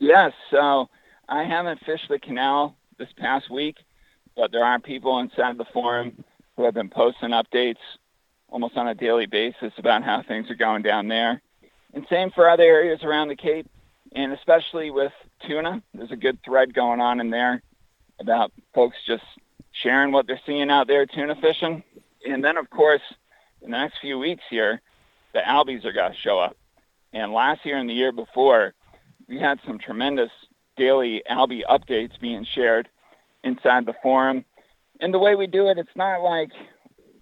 Yes, 0.00 0.32
so 0.50 0.88
I 1.28 1.44
haven't 1.44 1.84
fished 1.84 2.08
the 2.08 2.18
canal 2.18 2.74
this 2.98 3.10
past 3.18 3.50
week, 3.50 3.76
but 4.34 4.50
there 4.50 4.64
are 4.64 4.78
people 4.78 5.18
inside 5.18 5.58
the 5.58 5.66
forum 5.74 6.24
who 6.56 6.64
have 6.64 6.72
been 6.72 6.88
posting 6.88 7.30
updates 7.30 7.76
almost 8.48 8.78
on 8.78 8.88
a 8.88 8.94
daily 8.94 9.26
basis 9.26 9.74
about 9.76 10.02
how 10.02 10.22
things 10.22 10.50
are 10.50 10.54
going 10.54 10.80
down 10.80 11.08
there. 11.08 11.42
And 11.92 12.06
same 12.08 12.30
for 12.30 12.48
other 12.48 12.62
areas 12.62 13.02
around 13.02 13.28
the 13.28 13.36
Cape, 13.36 13.68
and 14.12 14.32
especially 14.32 14.90
with 14.90 15.12
tuna. 15.46 15.82
There's 15.92 16.10
a 16.10 16.16
good 16.16 16.38
thread 16.42 16.72
going 16.72 17.00
on 17.00 17.20
in 17.20 17.28
there 17.28 17.62
about 18.18 18.52
folks 18.74 18.96
just 19.06 19.24
sharing 19.72 20.12
what 20.12 20.26
they're 20.26 20.40
seeing 20.46 20.70
out 20.70 20.86
there 20.86 21.04
tuna 21.04 21.36
fishing. 21.36 21.84
And 22.26 22.42
then, 22.42 22.56
of 22.56 22.70
course, 22.70 23.02
in 23.60 23.70
the 23.70 23.76
next 23.76 23.98
few 24.00 24.18
weeks 24.18 24.44
here, 24.48 24.80
the 25.34 25.40
albies 25.40 25.84
are 25.84 25.92
going 25.92 26.12
to 26.12 26.18
show 26.18 26.38
up. 26.38 26.56
And 27.12 27.34
last 27.34 27.66
year 27.66 27.76
and 27.76 27.88
the 27.88 27.94
year 27.94 28.12
before, 28.12 28.72
we 29.30 29.38
had 29.38 29.60
some 29.64 29.78
tremendous 29.78 30.30
daily 30.76 31.22
albie 31.30 31.62
updates 31.70 32.20
being 32.20 32.44
shared 32.52 32.88
inside 33.44 33.86
the 33.86 33.94
forum. 34.02 34.44
And 35.00 35.14
the 35.14 35.20
way 35.20 35.36
we 35.36 35.46
do 35.46 35.68
it, 35.68 35.78
it's 35.78 35.88
not 35.94 36.20
like 36.20 36.50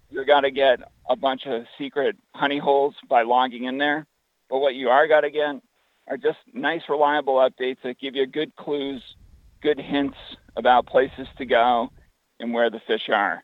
you 0.09 0.25
got 0.25 0.41
to 0.41 0.51
get 0.51 0.79
a 1.07 1.15
bunch 1.15 1.45
of 1.45 1.65
secret 1.77 2.17
honey 2.33 2.57
holes 2.57 2.95
by 3.07 3.21
logging 3.21 3.65
in 3.65 3.77
there. 3.77 4.07
But 4.49 4.59
what 4.59 4.73
you 4.73 4.89
are 4.89 5.07
got 5.07 5.21
to 5.21 5.29
get 5.29 5.61
are 6.07 6.17
just 6.17 6.39
nice, 6.51 6.81
reliable 6.89 7.35
updates 7.35 7.77
that 7.83 7.99
give 7.99 8.15
you 8.15 8.25
good 8.25 8.55
clues, 8.55 9.03
good 9.61 9.79
hints 9.79 10.17
about 10.57 10.87
places 10.87 11.27
to 11.37 11.45
go 11.45 11.89
and 12.39 12.53
where 12.53 12.71
the 12.71 12.81
fish 12.87 13.09
are. 13.09 13.43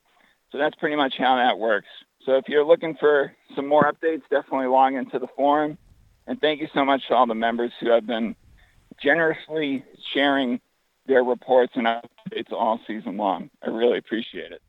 So 0.51 0.57
that's 0.57 0.75
pretty 0.75 0.95
much 0.95 1.13
how 1.19 1.35
that 1.35 1.59
works. 1.59 1.87
So 2.25 2.37
if 2.37 2.45
you're 2.47 2.65
looking 2.65 2.95
for 2.99 3.31
some 3.55 3.67
more 3.67 3.83
updates, 3.83 4.23
definitely 4.31 4.67
log 4.67 4.95
into 4.95 5.19
the 5.19 5.27
forum. 5.35 5.77
And 6.25 6.41
thank 6.41 6.59
you 6.59 6.67
so 6.73 6.83
much 6.83 7.07
to 7.07 7.13
all 7.13 7.27
the 7.27 7.35
members 7.35 7.71
who 7.79 7.91
have 7.91 8.07
been 8.07 8.35
generously 9.01 9.83
sharing 10.13 10.59
their 11.07 11.23
reports 11.23 11.73
and 11.75 11.87
updates 11.87 12.51
all 12.51 12.79
season 12.87 13.17
long. 13.17 13.49
I 13.63 13.69
really 13.69 13.97
appreciate 13.97 14.51
it. 14.51 14.61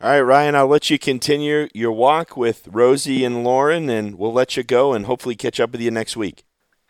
All 0.00 0.10
right, 0.10 0.20
Ryan, 0.20 0.54
I'll 0.54 0.66
let 0.66 0.90
you 0.90 0.98
continue 0.98 1.68
your 1.72 1.92
walk 1.92 2.36
with 2.36 2.68
Rosie 2.70 3.24
and 3.24 3.44
Lauren, 3.44 3.88
and 3.88 4.18
we'll 4.18 4.32
let 4.32 4.56
you 4.56 4.62
go 4.62 4.92
and 4.92 5.06
hopefully 5.06 5.36
catch 5.36 5.60
up 5.60 5.72
with 5.72 5.80
you 5.80 5.90
next 5.90 6.16
week. 6.16 6.44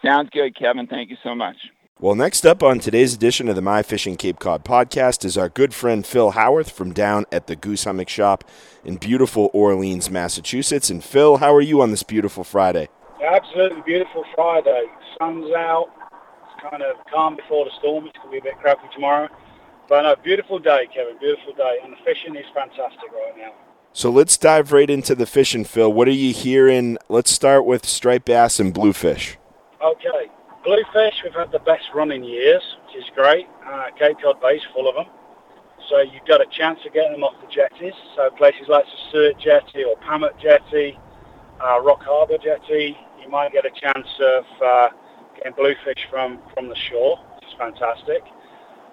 Sounds 0.05 0.31
good, 0.33 0.57
Kevin. 0.57 0.87
Thank 0.87 1.11
you 1.11 1.17
so 1.23 1.35
much. 1.35 1.57
Well, 2.00 2.14
next 2.17 2.45
up 2.45 2.62
on 2.62 2.81
today's 2.81 3.14
edition 3.14 3.49
of 3.49 3.55
the 3.55 3.62
My 3.62 3.83
Fishing 3.83 4.17
Cape 4.17 4.38
Cod 4.41 4.64
podcast 4.64 5.25
is 5.25 5.38
our 5.38 5.49
good 5.49 5.73
friend 5.73 6.05
Phil 6.05 6.33
Howarth 6.33 6.71
from 6.71 6.93
down 6.93 7.25
at 7.31 7.47
the 7.47 7.57
Goose 7.57 7.85
Hummock 7.85 8.09
Shop 8.09 8.43
in 8.85 8.97
beautiful 8.97 9.49
Orleans, 9.55 10.11
Massachusetts. 10.11 10.91
And 10.91 11.03
Phil, 11.03 11.37
how 11.37 11.55
are 11.55 11.61
you 11.61 11.81
on 11.81 11.93
this 11.93 12.03
beautiful 12.03 12.43
Friday? 12.43 12.88
Absolutely 13.25 13.83
beautiful 13.83 14.25
Friday. 14.35 14.87
Sun's 15.19 15.53
out. 15.53 15.87
Kind 16.71 16.83
of 16.83 16.97
calm 17.12 17.37
before 17.37 17.66
the 17.66 17.71
storm. 17.78 18.06
It's 18.06 18.16
going 18.16 18.28
to 18.28 18.33
be 18.33 18.49
a 18.49 18.52
bit 18.52 18.59
crappy 18.59 18.88
tomorrow. 18.94 19.28
But 19.87 20.02
no, 20.02 20.16
beautiful 20.16 20.59
day, 20.59 20.88
Kevin. 20.94 21.18
Beautiful 21.18 21.52
day. 21.52 21.78
And 21.85 21.92
the 21.92 21.97
fishing 22.04 22.37
is 22.37 22.47
fantastic 22.54 23.12
right 23.12 23.37
now. 23.37 23.52
So 23.92 24.11
let's 24.11 24.38
dive 24.38 24.73
right 24.73 24.88
into 24.88 25.14
the 25.14 25.26
fishing, 25.26 25.64
Phil. 25.64 25.92
What 25.92 26.09
are 26.09 26.12
you 26.12 26.33
hearing? 26.33 26.97
Let's 27.09 27.30
start 27.30 27.66
with 27.66 27.85
striped 27.85 28.25
bass 28.25 28.59
and 28.59 28.73
bluefish. 28.73 29.37
Okay. 29.83 30.30
Bluefish, 30.64 31.21
we've 31.23 31.35
had 31.35 31.52
the 31.52 31.59
best 31.59 31.85
run 31.94 32.11
in 32.11 32.25
years, 32.25 32.62
which 32.87 33.04
is 33.04 33.11
great. 33.14 33.47
Uh, 33.66 33.90
Cape 33.99 34.16
Cod 34.23 34.40
Bay's 34.40 34.62
full 34.73 34.88
of 34.88 34.94
them. 34.94 35.06
So 35.90 36.00
you've 36.00 36.25
got 36.26 36.40
a 36.40 36.47
chance 36.47 36.80
of 36.87 36.94
getting 36.94 37.12
them 37.12 37.25
off 37.25 37.35
the 37.42 37.52
jetties. 37.52 37.92
So 38.16 38.30
places 38.30 38.68
like 38.68 38.87
the 38.87 39.18
Sesuit 39.18 39.38
Jetty 39.38 39.85
or 39.85 39.97
Pamet 39.99 40.33
Jetty, 40.40 40.99
uh, 41.62 41.80
Rock 41.83 42.02
Harbour 42.02 42.38
Jetty, 42.38 42.97
you 43.21 43.28
might 43.28 43.52
get 43.52 43.66
a 43.66 43.71
chance 43.71 44.09
of 44.18 44.44
uh, 44.64 44.88
getting 45.37 45.53
bluefish 45.53 46.07
from, 46.11 46.38
from 46.55 46.69
the 46.69 46.76
shore, 46.76 47.19
which 47.37 47.49
is 47.49 47.55
fantastic. 47.59 48.23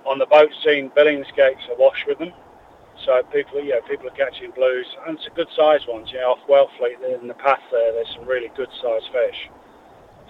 On 0.05 0.17
the 0.17 0.25
boat 0.25 0.49
scene, 0.63 0.91
Billingsgate's 0.95 1.67
awash 1.75 2.05
with 2.07 2.19
them. 2.19 2.33
So 3.05 3.23
people, 3.33 3.63
you 3.63 3.71
know, 3.71 3.81
people 3.81 4.07
are 4.07 4.11
catching 4.11 4.51
blues, 4.51 4.85
and 5.07 5.17
a 5.25 5.29
good 5.35 5.47
sized 5.55 5.87
ones. 5.87 6.09
You 6.11 6.19
know, 6.19 6.37
off 6.37 6.39
Wellfleet 6.47 7.21
in 7.21 7.27
the 7.27 7.33
path 7.33 7.61
there, 7.71 7.93
there's 7.93 8.13
some 8.15 8.27
really 8.27 8.51
good 8.55 8.69
sized 8.81 9.09
fish. 9.11 9.49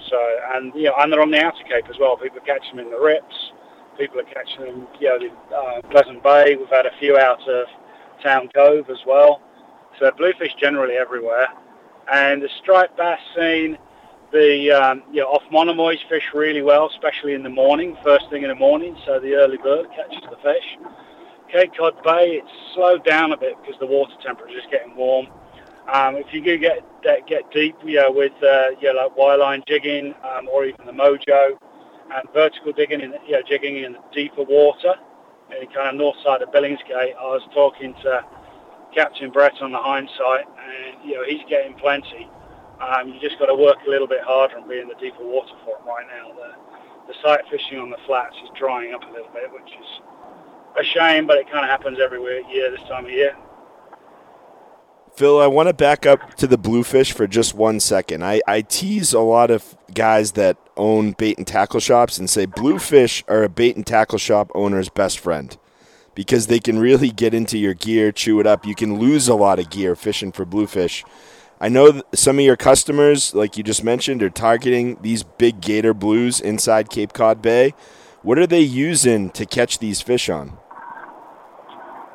So, 0.09 0.39
and 0.53 0.73
you 0.73 0.85
know, 0.85 0.95
and 0.99 1.11
they're 1.11 1.21
on 1.21 1.31
the 1.31 1.43
outer 1.43 1.63
cape 1.63 1.89
as 1.89 1.97
well. 1.99 2.17
People 2.17 2.39
are 2.39 2.45
catching 2.45 2.77
them 2.77 2.85
in 2.85 2.91
the 2.91 2.99
rips. 2.99 3.51
People 3.97 4.19
are 4.19 4.23
catching 4.23 4.65
them, 4.65 4.87
you 4.99 5.07
know, 5.09 5.15
in 5.17 5.31
uh, 5.53 5.81
Pleasant 5.89 6.23
Bay. 6.23 6.55
We've 6.55 6.69
had 6.69 6.85
a 6.85 6.97
few 6.99 7.17
out 7.17 7.47
of 7.47 7.67
Town 8.23 8.49
Cove 8.53 8.89
as 8.89 8.99
well. 9.05 9.41
So 9.99 10.09
bluefish 10.11 10.55
generally 10.59 10.95
everywhere. 10.95 11.47
And 12.11 12.41
the 12.41 12.49
striped 12.61 12.97
bass 12.97 13.19
scene, 13.35 13.77
the 14.31 14.71
um, 14.71 15.03
know, 15.13 15.27
off 15.27 15.43
Monomoy's 15.51 15.99
fish 16.09 16.23
really 16.33 16.61
well, 16.61 16.89
especially 16.89 17.33
in 17.33 17.43
the 17.43 17.49
morning, 17.49 17.97
first 18.03 18.29
thing 18.29 18.43
in 18.43 18.49
the 18.49 18.55
morning. 18.55 18.97
So 19.05 19.19
the 19.19 19.35
early 19.35 19.57
bird 19.57 19.87
catches 19.95 20.23
the 20.29 20.37
fish. 20.37 20.77
Cape 21.51 21.71
Cod 21.77 22.01
Bay, 22.03 22.39
it's 22.41 22.51
slowed 22.73 23.03
down 23.03 23.33
a 23.33 23.37
bit 23.37 23.55
because 23.61 23.77
the 23.79 23.85
water 23.85 24.13
temperature 24.25 24.57
is 24.57 24.63
getting 24.71 24.95
warm. 24.95 25.27
Um, 25.91 26.15
if 26.15 26.27
you 26.31 26.41
do 26.41 26.57
get 26.57 26.79
get 27.03 27.51
deep, 27.51 27.75
you 27.83 27.95
know, 27.95 28.11
with 28.11 28.31
uh, 28.43 28.71
you 28.79 28.93
know, 28.93 29.01
like 29.03 29.15
wireline 29.17 29.67
jigging 29.67 30.13
um, 30.23 30.47
or 30.47 30.65
even 30.65 30.85
the 30.85 30.93
mojo 30.93 31.57
and 32.13 32.33
vertical 32.33 32.71
digging, 32.71 33.01
in, 33.01 33.13
you 33.25 33.33
know, 33.33 33.41
jigging 33.47 33.77
in 33.77 33.97
deeper 34.13 34.43
water, 34.43 34.95
in 35.59 35.67
kind 35.67 35.89
of 35.89 35.95
north 35.95 36.17
side 36.23 36.41
of 36.41 36.49
Billingsgate, 36.49 37.15
I 37.15 37.23
was 37.23 37.41
talking 37.53 37.93
to 38.03 38.23
Captain 38.93 39.31
Brett 39.31 39.61
on 39.61 39.71
the 39.71 39.79
hindsight, 39.79 40.45
and 40.45 41.09
you 41.09 41.15
know 41.15 41.23
he's 41.25 41.41
getting 41.49 41.73
plenty. 41.73 42.29
Um, 42.81 43.13
you 43.13 43.19
just 43.21 43.37
got 43.37 43.45
to 43.45 43.55
work 43.55 43.77
a 43.85 43.89
little 43.89 44.07
bit 44.07 44.21
harder 44.21 44.57
and 44.57 44.67
be 44.67 44.79
in 44.79 44.87
the 44.87 44.95
deeper 44.95 45.23
water 45.23 45.53
for 45.63 45.77
him 45.77 45.87
right 45.87 46.05
now. 46.09 46.33
The 46.33 46.55
the 47.07 47.13
sight 47.21 47.41
fishing 47.49 47.79
on 47.79 47.89
the 47.89 47.97
flats 48.05 48.35
is 48.43 48.49
drying 48.57 48.93
up 48.93 49.01
a 49.03 49.11
little 49.11 49.31
bit, 49.33 49.51
which 49.51 49.71
is 49.73 50.01
a 50.79 50.83
shame, 50.83 51.27
but 51.27 51.37
it 51.37 51.49
kind 51.51 51.65
of 51.65 51.69
happens 51.69 51.99
every 52.01 52.19
year 52.51 52.71
this 52.71 52.87
time 52.87 53.05
of 53.05 53.11
year. 53.11 53.35
Phil, 55.13 55.41
I 55.41 55.47
want 55.47 55.67
to 55.67 55.73
back 55.73 56.05
up 56.05 56.35
to 56.35 56.47
the 56.47 56.57
bluefish 56.57 57.11
for 57.11 57.27
just 57.27 57.53
one 57.53 57.81
second. 57.81 58.23
I, 58.23 58.41
I 58.47 58.61
tease 58.61 59.11
a 59.13 59.19
lot 59.19 59.51
of 59.51 59.75
guys 59.93 60.33
that 60.33 60.57
own 60.77 61.11
bait 61.11 61.37
and 61.37 61.45
tackle 61.45 61.81
shops 61.81 62.17
and 62.17 62.29
say 62.29 62.45
bluefish 62.45 63.23
are 63.27 63.43
a 63.43 63.49
bait 63.49 63.75
and 63.75 63.85
tackle 63.85 64.17
shop 64.17 64.49
owner's 64.55 64.87
best 64.87 65.19
friend 65.19 65.57
because 66.15 66.47
they 66.47 66.59
can 66.59 66.79
really 66.79 67.09
get 67.09 67.33
into 67.33 67.57
your 67.57 67.73
gear, 67.73 68.13
chew 68.13 68.39
it 68.39 68.47
up. 68.47 68.65
You 68.65 68.73
can 68.73 68.99
lose 68.99 69.27
a 69.27 69.35
lot 69.35 69.59
of 69.59 69.69
gear 69.69 69.97
fishing 69.97 70.31
for 70.31 70.45
bluefish. 70.45 71.03
I 71.61 71.69
know 71.69 72.01
some 72.11 72.39
of 72.39 72.43
your 72.43 72.57
customers, 72.57 73.35
like 73.35 73.55
you 73.55 73.61
just 73.61 73.83
mentioned, 73.83 74.23
are 74.23 74.31
targeting 74.31 74.97
these 75.03 75.21
big 75.21 75.61
gator 75.61 75.93
blues 75.93 76.39
inside 76.39 76.89
Cape 76.89 77.13
Cod 77.13 77.39
Bay. 77.39 77.75
What 78.23 78.39
are 78.39 78.47
they 78.47 78.61
using 78.61 79.29
to 79.29 79.45
catch 79.45 79.77
these 79.77 80.01
fish 80.01 80.27
on? 80.27 80.57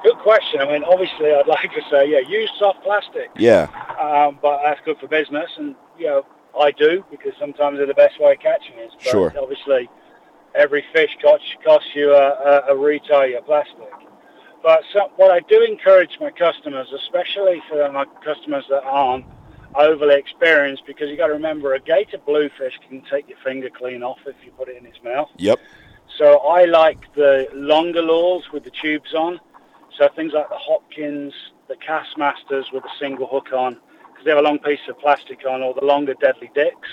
Good 0.02 0.18
question. 0.18 0.60
I 0.60 0.66
mean, 0.66 0.82
obviously, 0.82 1.30
I'd 1.32 1.46
like 1.46 1.70
to 1.70 1.80
say, 1.88 2.10
yeah, 2.10 2.28
use 2.28 2.50
soft 2.58 2.82
plastic. 2.82 3.30
Yeah. 3.38 3.68
Um, 4.02 4.40
but 4.42 4.62
that's 4.64 4.80
good 4.84 4.98
for 4.98 5.06
business, 5.06 5.48
and 5.58 5.76
you 5.96 6.06
know, 6.06 6.26
I 6.60 6.72
do 6.72 7.04
because 7.08 7.32
sometimes 7.38 7.78
they're 7.78 7.86
the 7.86 7.94
best 7.94 8.20
way 8.20 8.32
of 8.32 8.40
catching 8.40 8.76
it. 8.78 8.90
But 8.98 9.10
sure. 9.10 9.34
Obviously, 9.40 9.88
every 10.56 10.84
fish 10.92 11.10
costs, 11.22 11.46
costs 11.64 11.90
you 11.94 12.12
a, 12.12 12.64
a, 12.68 12.74
a 12.74 12.76
retie 12.76 13.34
of 13.34 13.46
plastic. 13.46 13.92
But 14.64 14.82
so, 14.92 15.12
what 15.14 15.30
I 15.30 15.38
do 15.48 15.62
encourage 15.62 16.18
my 16.20 16.32
customers, 16.32 16.88
especially 16.92 17.62
for 17.68 17.92
my 17.92 18.06
customers 18.24 18.64
that 18.70 18.82
aren't 18.82 19.24
overly 19.74 20.14
experienced, 20.14 20.84
because 20.86 21.08
you 21.10 21.16
got 21.16 21.26
to 21.26 21.32
remember 21.34 21.74
a 21.74 21.80
gator 21.80 22.18
bluefish 22.18 22.78
can 22.88 23.02
take 23.10 23.28
your 23.28 23.38
finger 23.44 23.68
clean 23.70 24.02
off 24.02 24.18
if 24.26 24.36
you 24.44 24.52
put 24.52 24.68
it 24.68 24.76
in 24.76 24.84
his 24.84 25.02
mouth. 25.02 25.28
Yep. 25.36 25.58
So 26.18 26.38
I 26.38 26.64
like 26.64 26.98
the 27.14 27.48
longer 27.52 28.02
lures 28.02 28.44
with 28.52 28.64
the 28.64 28.70
tubes 28.70 29.12
on. 29.14 29.40
So 29.98 30.08
things 30.14 30.32
like 30.32 30.48
the 30.48 30.58
Hopkins, 30.58 31.34
the 31.68 31.76
Kastmasters 31.76 32.72
with 32.72 32.84
a 32.84 32.98
single 32.98 33.26
hook 33.26 33.52
on, 33.52 33.78
because 34.10 34.24
they 34.24 34.30
have 34.30 34.38
a 34.38 34.42
long 34.42 34.58
piece 34.58 34.80
of 34.88 34.98
plastic 34.98 35.44
on, 35.46 35.62
or 35.62 35.74
the 35.74 35.84
longer 35.84 36.14
Deadly 36.14 36.50
Dicks, 36.54 36.88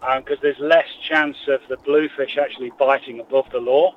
because 0.00 0.36
um, 0.36 0.42
there's 0.42 0.58
less 0.58 0.88
chance 1.08 1.36
of 1.48 1.60
the 1.68 1.76
bluefish 1.78 2.38
actually 2.38 2.70
biting 2.78 3.20
above 3.20 3.46
the 3.50 3.58
lure. 3.58 3.92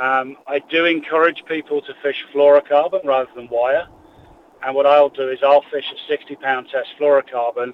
Um, 0.00 0.36
I 0.46 0.58
do 0.70 0.84
encourage 0.84 1.44
people 1.46 1.82
to 1.82 1.94
fish 2.02 2.24
fluorocarbon 2.32 3.04
rather 3.04 3.30
than 3.36 3.48
wire. 3.48 3.86
And 4.64 4.74
what 4.74 4.86
I'll 4.86 5.08
do 5.08 5.28
is 5.28 5.40
I'll 5.42 5.64
fish 5.70 5.86
a 5.92 6.08
60 6.08 6.36
pound 6.36 6.68
test 6.68 6.90
fluorocarbon. 6.98 7.72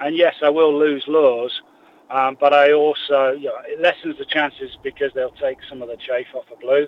And 0.00 0.16
yes, 0.16 0.36
I 0.42 0.48
will 0.48 0.76
lose 0.76 1.04
lures, 1.06 1.62
um, 2.10 2.36
but 2.40 2.52
I 2.52 2.72
also, 2.72 3.32
you 3.32 3.46
know, 3.46 3.58
it 3.64 3.80
lessens 3.80 4.18
the 4.18 4.24
chances 4.24 4.76
because 4.82 5.12
they'll 5.14 5.30
take 5.30 5.58
some 5.68 5.82
of 5.82 5.88
the 5.88 5.96
chafe 5.96 6.26
off 6.34 6.44
a 6.52 6.56
blue. 6.56 6.86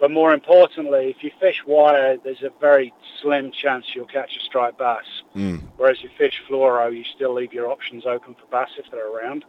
But 0.00 0.10
more 0.10 0.34
importantly, 0.34 1.14
if 1.16 1.22
you 1.22 1.30
fish 1.40 1.62
wire, 1.66 2.16
there's 2.22 2.42
a 2.42 2.50
very 2.60 2.92
slim 3.22 3.52
chance 3.52 3.86
you'll 3.94 4.06
catch 4.06 4.36
a 4.36 4.40
striped 4.40 4.78
bass. 4.78 5.04
Mm. 5.34 5.62
Whereas 5.76 6.02
you 6.02 6.10
fish 6.18 6.42
fluoro, 6.48 6.94
you 6.94 7.04
still 7.04 7.32
leave 7.32 7.52
your 7.52 7.70
options 7.70 8.04
open 8.04 8.34
for 8.34 8.46
bass 8.50 8.70
if 8.76 8.90
they're 8.90 9.10
around. 9.10 9.44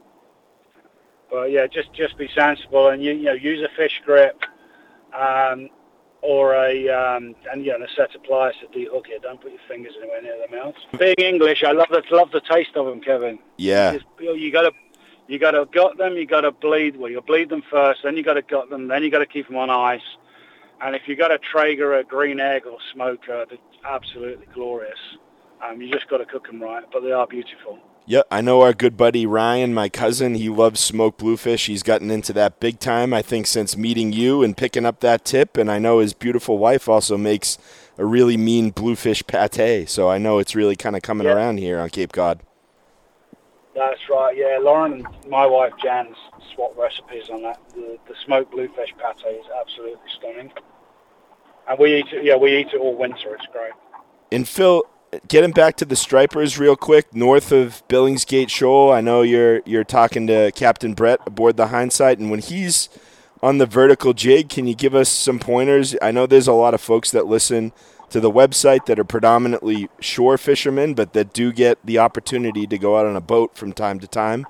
But 1.32 1.51
yeah, 1.51 1.65
just 1.65 1.91
just 1.94 2.17
be 2.17 2.29
sensible 2.34 2.89
and 2.89 3.03
you, 3.03 3.13
you 3.13 3.25
know 3.25 3.34
use 3.34 3.62
a 3.62 3.75
fish 3.75 4.01
grip 4.05 4.39
um, 5.13 5.70
or 6.25 6.53
a 6.53 6.89
um, 6.89 7.36
and 7.51 7.65
you 7.65 7.77
know 7.77 7.86
a 7.86 7.89
set 7.96 8.15
of 8.15 8.24
pliers 8.24 8.55
to 8.62 8.67
de-hook 8.67 9.08
it. 9.10 9.22
Don't 9.22 9.41
put 9.41 9.51
your 9.51 9.62
fingers 9.67 9.94
anywhere 10.00 10.22
near 10.22 10.36
the 10.48 10.55
mouth. 10.55 10.75
Being 11.00 11.34
English, 11.34 11.63
I 11.63 11.72
love 11.72 11.89
the 11.89 12.03
love 12.12 12.32
the 12.32 12.41
taste 12.41 12.75
of 12.75 12.86
them, 12.86 13.01
Kevin. 13.01 13.39
Yeah. 13.58 13.94
You, 13.94 14.00
just, 14.00 14.39
you 14.39 14.51
got 14.51 14.63
to 14.63 14.72
you 15.27 15.39
got 15.39 15.51
to 15.51 15.65
gut 15.72 15.98
them. 15.98 16.13
You 16.13 16.25
got 16.25 16.41
to 16.41 16.51
bleed. 16.51 16.98
Well, 16.98 17.12
you 17.12 17.22
bleed 17.22 17.50
them 17.50 17.63
first, 17.70 18.01
then 18.03 18.17
you 18.17 18.24
got 18.24 18.34
to 18.34 18.41
gut 18.41 18.70
them, 18.70 18.88
then 18.88 19.03
you 19.03 19.12
got 19.12 19.20
to 19.20 19.25
keep 19.25 19.48
them 19.48 19.58
on 19.58 19.70
ice 19.70 20.01
and 20.82 20.96
if 20.96 21.03
you 21.08 21.15
got 21.15 21.32
a 21.32 21.38
Traeger, 21.38 21.94
a 21.94 22.03
green 22.03 22.39
egg, 22.39 22.65
or 22.65 22.77
smoker, 22.94 23.46
they're 23.50 23.58
absolutely 23.86 24.48
glorious. 24.53 25.00
Um, 25.65 25.82
you 25.82 25.91
just 25.91 26.10
got 26.10 26.17
to 26.17 26.25
cook 26.25 26.48
them 26.48 26.62
right, 26.62 26.84
but 26.91 27.01
they 27.01 27.12
are 27.12 27.25
beautiful. 27.25 27.79
Yeah, 28.07 28.21
I 28.29 28.41
know 28.41 28.62
our 28.62 28.74
good 28.74 28.97
buddy 28.97 29.25
Ryan, 29.25 29.74
my 29.74 29.89
cousin, 29.89 30.35
he 30.35 30.47
loves 30.47 30.79
smoked 30.79 31.17
bluefish. 31.17 31.65
He's 31.65 31.81
gotten 31.81 32.12
into 32.12 32.33
that 32.33 32.59
big 32.59 32.79
time, 32.79 33.15
I 33.15 33.24
think, 33.24 33.47
since 33.47 33.75
meeting 33.75 34.13
you 34.13 34.43
and 34.43 34.55
picking 34.55 34.85
up 34.85 35.00
that 35.00 35.25
tip. 35.25 35.57
And 35.57 35.71
I 35.71 35.79
know 35.79 36.00
his 36.00 36.13
beautiful 36.13 36.59
wife 36.59 36.88
also 36.88 37.17
makes 37.17 37.57
a 37.97 38.05
really 38.05 38.38
mean 38.38 38.69
bluefish 38.69 39.25
pate. 39.25 39.89
So 39.89 40.07
I 40.07 40.19
know 40.19 40.38
it's 40.38 40.53
really 40.53 40.75
kind 40.75 40.95
of 40.95 41.01
coming 41.01 41.25
yeah. 41.25 41.33
around 41.33 41.57
here 41.57 41.79
on 41.79 41.89
Cape 41.89 42.12
Cod. 42.12 42.41
That's 43.74 44.00
right, 44.09 44.38
yeah. 44.38 44.59
Lauren 44.62 44.93
and 44.93 45.07
my 45.27 45.47
wife 45.47 45.74
Jan's 45.81 46.15
swap 46.53 46.77
recipes 46.77 47.29
on 47.31 47.41
that. 47.41 47.59
The, 47.74 47.97
the 48.07 48.13
smoked 48.24 48.51
bluefish 48.51 48.93
pate 49.00 49.35
is 49.35 49.45
absolutely 49.59 50.09
stunning. 50.15 50.51
And 51.67 51.79
we 51.79 51.95
eat 51.95 52.13
it, 52.13 52.24
yeah, 52.24 52.35
we 52.35 52.55
eat 52.55 52.67
it 52.71 52.77
all 52.77 52.95
winter. 52.95 53.33
It's 53.33 53.47
great. 53.51 53.74
And 54.31 54.47
Phil, 54.47 54.83
getting 55.27 55.51
back 55.51 55.77
to 55.77 55.86
the 55.86 55.95
stripers 55.95 56.57
real 56.57 56.75
quick, 56.75 57.13
north 57.13 57.51
of 57.51 57.84
Billingsgate 57.88 58.50
Shoal, 58.50 58.91
I 58.91 59.01
know 59.01 59.22
you're 59.22 59.62
you're 59.65 59.84
talking 59.84 60.27
to 60.27 60.51
Captain 60.53 60.93
Brett 60.93 61.19
aboard 61.25 61.57
the 61.57 61.67
Hindsight, 61.67 62.19
and 62.19 62.31
when 62.31 62.39
he's 62.39 62.89
on 63.41 63.57
the 63.57 63.65
vertical 63.65 64.13
jig, 64.13 64.50
can 64.50 64.67
you 64.67 64.75
give 64.75 64.95
us 64.95 65.10
some 65.10 65.39
pointers? 65.39 65.95
I 66.01 66.12
know 66.12 66.25
there's 66.25 66.48
a 66.48 66.53
lot 66.53 66.74
of 66.74 66.81
folks 66.81 67.12
that 67.12 67.27
listen 67.27 67.74
to 68.10 68.19
the 68.19 68.31
website 68.31 68.86
that 68.86 69.00
are 69.00 69.03
predominantly 69.03 69.89
shore 70.00 70.38
fishermen, 70.38 70.93
but 70.93 71.13
that 71.13 71.34
do 71.34 71.51
get 71.51 71.77
the 71.84 72.00
opportunity 72.00 72.65
to 72.67 72.77
go 72.77 72.98
out 72.98 73.05
on 73.05 73.15
a 73.15 73.22
boat 73.22 73.55
from 73.55 73.74
time 73.74 74.00
to 74.00 74.07
time. 74.07 74.45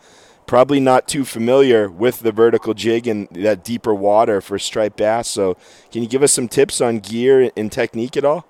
probably 0.46 0.80
not 0.80 1.08
too 1.08 1.26
familiar 1.26 1.90
with 1.90 2.20
the 2.20 2.32
vertical 2.32 2.76
jig 2.76 3.08
and 3.08 3.28
that 3.32 3.64
deeper 3.64 3.96
water 3.96 4.42
for 4.42 4.60
striped 4.60 4.98
bass. 4.98 5.28
So, 5.28 5.58
can 5.92 6.04
you 6.04 6.08
give 6.08 6.22
us 6.22 6.32
some 6.32 6.48
tips 6.48 6.82
on 6.82 7.00
gear 7.00 7.52
and 7.58 7.72
technique 7.72 8.16
at 8.16 8.26
all? 8.26 8.46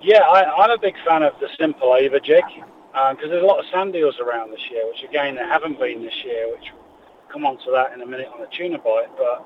Yeah, 0.00 0.20
I, 0.20 0.64
am 0.64 0.70
a 0.70 0.78
big 0.78 0.94
fan 1.04 1.24
of 1.24 1.32
the 1.40 1.48
simple 1.58 1.96
Ava 1.96 2.20
jig 2.20 2.44
because 2.46 3.16
um, 3.24 3.30
there's 3.30 3.42
a 3.42 3.46
lot 3.46 3.58
of 3.58 3.64
sand 3.72 3.96
eels 3.96 4.20
around 4.20 4.52
this 4.52 4.62
year, 4.70 4.86
which 4.86 5.02
again 5.02 5.34
there 5.34 5.48
haven't 5.48 5.80
been 5.80 6.02
this 6.02 6.14
year, 6.24 6.48
which 6.52 6.70
we'll 6.72 7.32
come 7.32 7.44
on 7.44 7.58
to 7.64 7.72
that 7.72 7.92
in 7.92 8.00
a 8.02 8.06
minute 8.06 8.28
on 8.32 8.40
the 8.40 8.46
tuna 8.46 8.78
bite. 8.78 9.10
But 9.18 9.44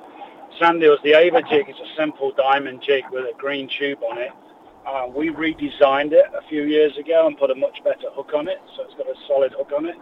sand 0.60 0.82
eels, 0.82 0.98
the 1.02 1.14
Ava 1.14 1.40
jig 1.48 1.70
is 1.70 1.76
a 1.76 1.96
simple 1.96 2.32
diamond 2.36 2.82
jig 2.86 3.04
with 3.10 3.24
a 3.24 3.32
green 3.38 3.66
tube 3.78 4.00
on 4.02 4.18
it. 4.18 4.32
Uh, 4.86 5.06
we 5.08 5.30
redesigned 5.30 6.12
it 6.12 6.26
a 6.36 6.46
few 6.50 6.64
years 6.64 6.98
ago 6.98 7.26
and 7.26 7.38
put 7.38 7.50
a 7.50 7.54
much 7.54 7.82
better 7.82 8.10
hook 8.12 8.32
on 8.34 8.46
it, 8.46 8.60
so 8.76 8.82
it's 8.82 8.94
got 8.94 9.06
a 9.06 9.14
solid 9.26 9.52
hook 9.52 9.72
on 9.74 9.86
it. 9.86 9.96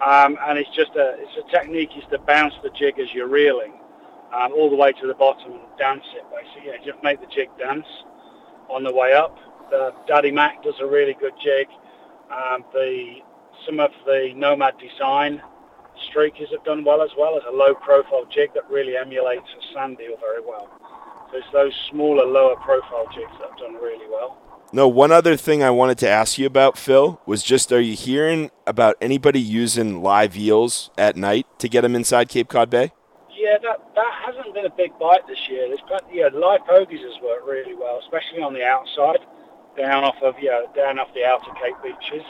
Um, 0.00 0.38
and 0.48 0.58
it's 0.58 0.70
just 0.74 0.96
a 0.96 1.16
it's 1.18 1.36
a 1.46 1.50
technique 1.50 1.90
is 1.98 2.04
to 2.10 2.18
bounce 2.20 2.54
the 2.62 2.70
jig 2.70 2.98
as 2.98 3.12
you're 3.12 3.28
reeling 3.28 3.74
um, 4.32 4.52
all 4.54 4.70
the 4.70 4.76
way 4.76 4.92
to 4.92 5.06
the 5.06 5.14
bottom 5.14 5.52
and 5.52 5.78
dance 5.78 6.04
it 6.16 6.24
basically. 6.32 6.72
Yeah, 6.72 6.92
just 6.92 7.02
make 7.04 7.20
the 7.20 7.26
jig 7.26 7.50
dance 7.58 7.86
on 8.70 8.82
the 8.82 8.92
way 8.92 9.12
up. 9.12 9.36
The 9.74 9.92
Daddy 10.06 10.30
Mac 10.30 10.62
does 10.62 10.76
a 10.80 10.86
really 10.86 11.16
good 11.18 11.32
jig. 11.42 11.66
Um, 12.30 12.64
the 12.72 13.16
some 13.66 13.80
of 13.80 13.90
the 14.06 14.32
Nomad 14.36 14.74
design 14.78 15.42
streakers 16.06 16.52
have 16.52 16.62
done 16.62 16.84
well 16.84 17.02
as 17.02 17.10
well 17.18 17.36
as 17.36 17.42
a 17.48 17.50
low 17.50 17.74
profile 17.74 18.24
jig 18.32 18.54
that 18.54 18.70
really 18.70 18.96
emulates 18.96 19.48
a 19.58 19.74
sand 19.74 19.98
eel 20.00 20.16
very 20.20 20.40
well. 20.46 20.68
So 21.32 21.38
it's 21.38 21.46
those 21.52 21.72
smaller, 21.90 22.24
lower 22.24 22.54
profile 22.54 23.06
jigs 23.12 23.32
that 23.40 23.50
have 23.50 23.58
done 23.58 23.74
really 23.74 24.06
well. 24.08 24.38
No, 24.72 24.86
one 24.86 25.10
other 25.10 25.36
thing 25.36 25.64
I 25.64 25.70
wanted 25.70 25.98
to 25.98 26.08
ask 26.08 26.38
you 26.38 26.46
about, 26.46 26.78
Phil, 26.78 27.20
was 27.26 27.42
just 27.42 27.72
are 27.72 27.80
you 27.80 27.96
hearing 27.96 28.52
about 28.68 28.96
anybody 29.00 29.40
using 29.40 30.04
live 30.04 30.36
eels 30.36 30.90
at 30.96 31.16
night 31.16 31.46
to 31.58 31.68
get 31.68 31.80
them 31.80 31.96
inside 31.96 32.28
Cape 32.28 32.48
Cod 32.48 32.70
Bay? 32.70 32.92
Yeah, 33.36 33.58
that, 33.62 33.82
that 33.96 34.12
hasn't 34.24 34.54
been 34.54 34.66
a 34.66 34.70
big 34.70 34.96
bite 35.00 35.26
this 35.26 35.48
year. 35.50 35.66
There's 35.66 35.82
plenty, 35.88 36.18
yeah, 36.18 36.28
live 36.32 36.60
pogies 36.60 37.02
has 37.02 37.20
worked 37.20 37.44
really 37.44 37.74
well, 37.74 37.98
especially 37.98 38.40
on 38.40 38.54
the 38.54 38.62
outside, 38.62 39.18
down 39.76 40.04
off 40.04 40.16
of 40.22 40.34
yeah, 40.40 40.62
down 40.74 40.98
off 40.98 41.08
the 41.14 41.24
outer 41.24 41.50
Cape 41.62 41.76
beaches. 41.82 42.24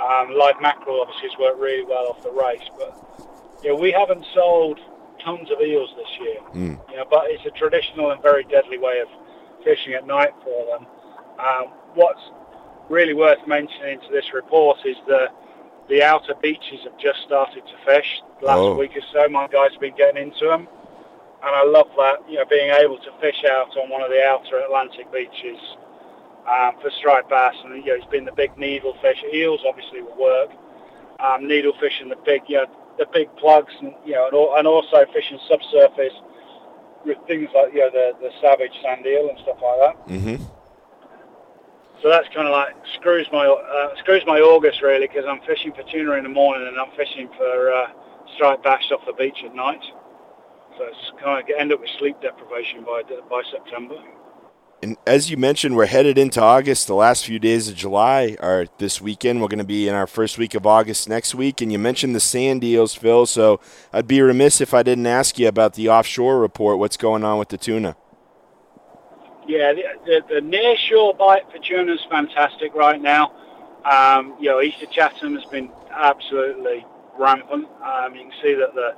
Um, 0.00 0.34
live 0.36 0.60
mackerel 0.60 1.00
obviously 1.00 1.28
has 1.30 1.38
worked 1.38 1.60
really 1.60 1.84
well 1.84 2.08
off 2.08 2.22
the 2.22 2.30
race, 2.30 2.68
but 2.76 2.98
yeah, 3.62 3.72
we 3.72 3.92
haven't 3.92 4.24
sold 4.34 4.78
tons 5.24 5.50
of 5.50 5.60
eels 5.60 5.90
this 5.96 6.18
year. 6.20 6.40
Mm. 6.52 6.90
You 6.90 6.96
know, 6.96 7.06
but 7.08 7.30
it's 7.30 7.46
a 7.46 7.50
traditional 7.50 8.10
and 8.10 8.20
very 8.22 8.44
deadly 8.44 8.78
way 8.78 9.00
of 9.00 9.08
fishing 9.64 9.94
at 9.94 10.06
night 10.06 10.34
for 10.42 10.66
them. 10.66 10.86
Um, 11.38 11.72
what's 11.94 12.20
really 12.88 13.14
worth 13.14 13.46
mentioning 13.46 14.00
to 14.00 14.12
this 14.12 14.32
report 14.34 14.78
is 14.84 14.96
the 15.06 15.28
the 15.88 16.02
outer 16.02 16.34
beaches 16.40 16.80
have 16.84 16.98
just 16.98 17.20
started 17.26 17.62
to 17.66 17.76
fish. 17.84 18.22
last 18.40 18.58
oh. 18.58 18.74
week 18.74 18.96
or 18.96 19.02
so, 19.12 19.28
my 19.28 19.46
guys 19.46 19.70
have 19.72 19.80
been 19.80 19.94
getting 19.96 20.22
into 20.22 20.46
them, 20.46 20.66
and 21.42 21.52
I 21.54 21.64
love 21.64 21.88
that. 21.98 22.24
You 22.28 22.38
know, 22.38 22.44
being 22.48 22.70
able 22.70 22.98
to 22.98 23.10
fish 23.20 23.44
out 23.48 23.76
on 23.76 23.90
one 23.90 24.02
of 24.02 24.10
the 24.10 24.22
outer 24.24 24.58
Atlantic 24.58 25.12
beaches 25.12 25.60
um, 26.48 26.74
for 26.80 26.90
striped 26.98 27.30
bass, 27.30 27.54
and 27.64 27.76
you 27.84 27.86
know, 27.86 27.94
it's 27.94 28.10
been 28.10 28.24
the 28.24 28.32
big 28.32 28.56
needle 28.58 28.96
fish. 29.00 29.22
Eels 29.32 29.60
obviously 29.66 30.02
will 30.02 30.16
work. 30.18 30.50
Um, 31.20 31.46
needle 31.46 31.72
fishing 31.80 32.08
the 32.08 32.16
big, 32.24 32.42
you 32.48 32.56
know, 32.56 32.66
the 32.98 33.06
big 33.12 33.34
plugs, 33.36 33.72
and 33.80 33.94
you 34.04 34.12
know, 34.12 34.26
and, 34.26 34.58
and 34.58 34.66
also 34.66 35.04
fishing 35.12 35.38
subsurface 35.48 36.14
with 37.04 37.18
things 37.26 37.48
like 37.54 37.72
you 37.72 37.80
know 37.80 37.90
the 37.90 38.12
the 38.20 38.30
savage 38.40 38.72
sand 38.82 39.06
eel 39.06 39.28
and 39.28 39.38
stuff 39.40 39.58
like 39.62 39.78
that. 39.80 40.08
Mm-hmm. 40.08 40.44
So 42.02 42.10
that's 42.10 42.28
kind 42.34 42.46
of 42.46 42.52
like 42.52 42.74
screws 42.96 43.26
my 43.32 43.46
uh, 43.46 43.96
screws 44.00 44.22
my 44.26 44.40
August 44.40 44.82
really 44.82 45.06
because 45.06 45.24
I'm 45.26 45.40
fishing 45.46 45.72
for 45.72 45.82
tuna 45.90 46.12
in 46.12 46.24
the 46.24 46.28
morning 46.28 46.68
and 46.68 46.78
I'm 46.78 46.94
fishing 46.96 47.28
for 47.36 47.72
uh, 47.72 47.88
striped 48.34 48.62
bass 48.62 48.84
off 48.92 49.00
the 49.06 49.14
beach 49.14 49.38
at 49.44 49.54
night. 49.54 49.82
So 50.76 50.84
it's 50.84 51.12
kind 51.22 51.40
of 51.40 51.48
end 51.56 51.72
up 51.72 51.80
with 51.80 51.90
sleep 51.98 52.20
deprivation 52.20 52.84
by 52.84 53.02
by 53.30 53.42
September. 53.50 53.96
And 54.82 54.96
as 55.06 55.30
you 55.30 55.36
mentioned, 55.36 55.76
we're 55.76 55.86
headed 55.86 56.18
into 56.18 56.42
August. 56.42 56.86
The 56.86 56.94
last 56.94 57.24
few 57.24 57.38
days 57.38 57.68
of 57.68 57.74
July 57.74 58.36
are 58.40 58.66
this 58.78 59.00
weekend. 59.00 59.40
We're 59.40 59.48
going 59.48 59.58
to 59.58 59.64
be 59.64 59.88
in 59.88 59.94
our 59.94 60.06
first 60.06 60.36
week 60.36 60.54
of 60.54 60.66
August 60.66 61.08
next 61.08 61.34
week. 61.34 61.62
And 61.62 61.72
you 61.72 61.78
mentioned 61.78 62.14
the 62.14 62.20
sand 62.20 62.62
eels, 62.62 62.94
Phil. 62.94 63.24
So 63.24 63.60
I'd 63.92 64.06
be 64.06 64.20
remiss 64.20 64.60
if 64.60 64.74
I 64.74 64.82
didn't 64.82 65.06
ask 65.06 65.38
you 65.38 65.48
about 65.48 65.74
the 65.74 65.88
offshore 65.88 66.38
report. 66.38 66.78
What's 66.78 66.98
going 66.98 67.24
on 67.24 67.38
with 67.38 67.48
the 67.48 67.56
tuna? 67.56 67.96
Yeah, 69.46 69.72
the, 69.72 69.82
the, 70.04 70.34
the 70.34 70.40
near 70.40 70.76
shore 70.76 71.14
bite 71.14 71.50
for 71.50 71.58
tuna 71.58 71.92
is 71.92 72.04
fantastic 72.10 72.74
right 72.74 73.00
now. 73.00 73.32
Um, 73.84 74.34
you 74.38 74.50
know, 74.50 74.60
Easter 74.60 74.86
Chatham 74.86 75.34
has 75.34 75.44
been 75.46 75.70
absolutely 75.90 76.84
rampant. 77.18 77.68
Um, 77.82 78.14
you 78.14 78.22
can 78.22 78.32
see 78.42 78.54
that 78.54 78.74
the 78.74 78.94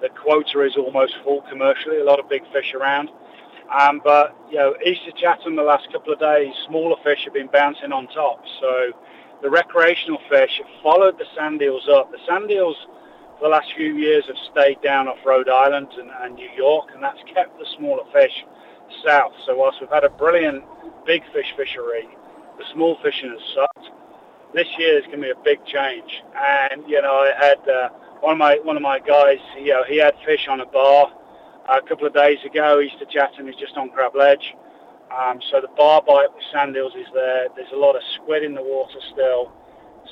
the 0.00 0.10
quota 0.10 0.60
is 0.60 0.76
almost 0.76 1.16
full 1.24 1.40
commercially. 1.42 1.98
A 1.98 2.04
lot 2.04 2.20
of 2.20 2.28
big 2.28 2.42
fish 2.52 2.74
around. 2.74 3.10
Um, 3.72 4.00
but 4.04 4.36
you 4.50 4.56
know, 4.56 4.74
Easter 4.84 5.10
Chatham 5.16 5.56
the 5.56 5.62
last 5.62 5.90
couple 5.92 6.12
of 6.12 6.20
days, 6.20 6.52
smaller 6.68 6.96
fish 7.02 7.24
have 7.24 7.34
been 7.34 7.48
bouncing 7.52 7.92
on 7.92 8.06
top. 8.08 8.42
So 8.60 8.92
the 9.42 9.50
recreational 9.50 10.18
fish 10.30 10.50
have 10.58 10.82
followed 10.82 11.18
the 11.18 11.26
sand 11.36 11.60
eels 11.62 11.88
up. 11.88 12.10
The 12.10 12.18
sand 12.26 12.50
eels 12.50 12.76
for 13.38 13.44
the 13.44 13.48
last 13.48 13.68
few 13.76 13.96
years 13.96 14.24
have 14.26 14.36
stayed 14.52 14.80
down 14.82 15.08
off 15.08 15.18
Rhode 15.24 15.48
Island 15.48 15.88
and, 15.98 16.10
and 16.22 16.34
New 16.34 16.50
York, 16.56 16.90
and 16.94 17.02
that's 17.02 17.20
kept 17.34 17.58
the 17.58 17.66
smaller 17.76 18.04
fish 18.12 18.44
south. 19.04 19.32
So 19.46 19.56
whilst 19.56 19.80
we've 19.80 19.90
had 19.90 20.04
a 20.04 20.10
brilliant 20.10 20.64
big 21.04 21.22
fish 21.32 21.52
fishery, 21.56 22.08
the 22.58 22.64
small 22.72 22.96
fishing 23.02 23.30
has 23.30 23.40
sucked. 23.54 23.90
This 24.54 24.68
year 24.78 24.98
is 24.98 25.04
going 25.06 25.20
to 25.20 25.26
be 25.26 25.30
a 25.30 25.44
big 25.44 25.64
change. 25.66 26.22
And 26.34 26.88
you 26.88 27.02
know, 27.02 27.12
I 27.12 27.32
had 27.38 27.68
uh, 27.68 27.88
one 28.20 28.32
of 28.32 28.38
my 28.38 28.58
one 28.62 28.76
of 28.76 28.82
my 28.82 29.00
guys. 29.00 29.38
You 29.58 29.74
know, 29.74 29.84
he 29.84 29.98
had 29.98 30.14
fish 30.24 30.46
on 30.48 30.60
a 30.60 30.66
bar 30.66 31.12
a 31.68 31.82
couple 31.82 32.06
of 32.06 32.14
days 32.14 32.38
ago. 32.44 32.80
Easter 32.80 33.04
Chatham 33.06 33.48
is 33.48 33.56
just 33.56 33.76
on 33.76 33.90
Crab 33.90 34.14
Ledge. 34.14 34.54
Um, 35.10 35.40
so 35.50 35.60
the 35.60 35.68
bar 35.76 36.02
bite 36.02 36.32
with 36.34 36.42
sand 36.52 36.76
eels 36.76 36.94
is 36.94 37.06
there. 37.14 37.46
There's 37.54 37.72
a 37.72 37.78
lot 37.78 37.96
of 37.96 38.02
squid 38.14 38.42
in 38.42 38.54
the 38.54 38.62
water 38.62 38.98
still. 39.12 39.52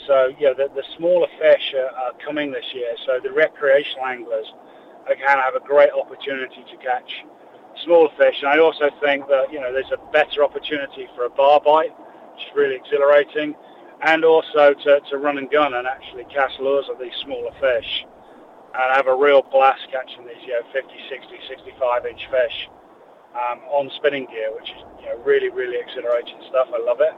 So 0.07 0.33
yeah, 0.39 0.53
the, 0.53 0.69
the 0.75 0.85
smaller 0.97 1.29
fish 1.39 1.75
are, 1.75 1.91
are 1.91 2.13
coming 2.25 2.53
this 2.53 2.67
year. 2.75 2.95
So 3.07 3.21
the 3.23 3.33
recreational 3.33 4.07
anglers 4.07 4.47
are 5.07 5.15
going 5.15 5.37
to 5.37 5.43
have 5.43 5.55
a 5.55 5.61
great 5.61 5.91
opportunity 5.91 6.65
to 6.71 6.77
catch 6.79 7.25
smaller 7.85 8.11
fish. 8.17 8.37
And 8.43 8.49
I 8.49 8.59
also 8.59 8.91
think 9.03 9.27
that, 9.29 9.53
you 9.53 9.61
know, 9.61 9.73
there's 9.73 9.93
a 9.93 10.13
better 10.13 10.45
opportunity 10.45 11.09
for 11.15 11.25
a 11.27 11.31
bar 11.31 11.61
bite, 11.61 11.93
which 12.35 12.47
is 12.47 12.53
really 12.55 12.77
exhilarating, 12.77 13.55
and 14.03 14.25
also 14.25 14.75
to, 14.75 15.01
to 15.11 15.19
run 15.19 15.39
and 15.39 15.51
gun 15.51 15.75
and 15.75 15.87
actually 15.87 16.25
cast 16.25 16.59
lures 16.61 16.87
at 16.91 17.01
these 17.01 17.15
smaller 17.23 17.51
fish 17.61 18.07
and 18.75 18.93
I 18.93 18.97
have 18.97 19.07
a 19.07 19.15
real 19.15 19.43
blast 19.43 19.87
catching 19.91 20.27
these, 20.27 20.43
you 20.43 20.53
know, 20.53 20.63
50, 20.73 20.91
60, 21.09 21.39
65 21.49 22.07
inch 22.07 22.27
fish 22.31 22.69
um, 23.35 23.61
on 23.71 23.91
spinning 23.97 24.27
gear, 24.27 24.55
which 24.55 24.71
is, 24.71 24.83
you 25.01 25.07
know, 25.07 25.19
really, 25.25 25.49
really 25.49 25.79
exhilarating 25.79 26.39
stuff. 26.49 26.69
I 26.75 26.83
love 26.83 27.01
it. 27.01 27.15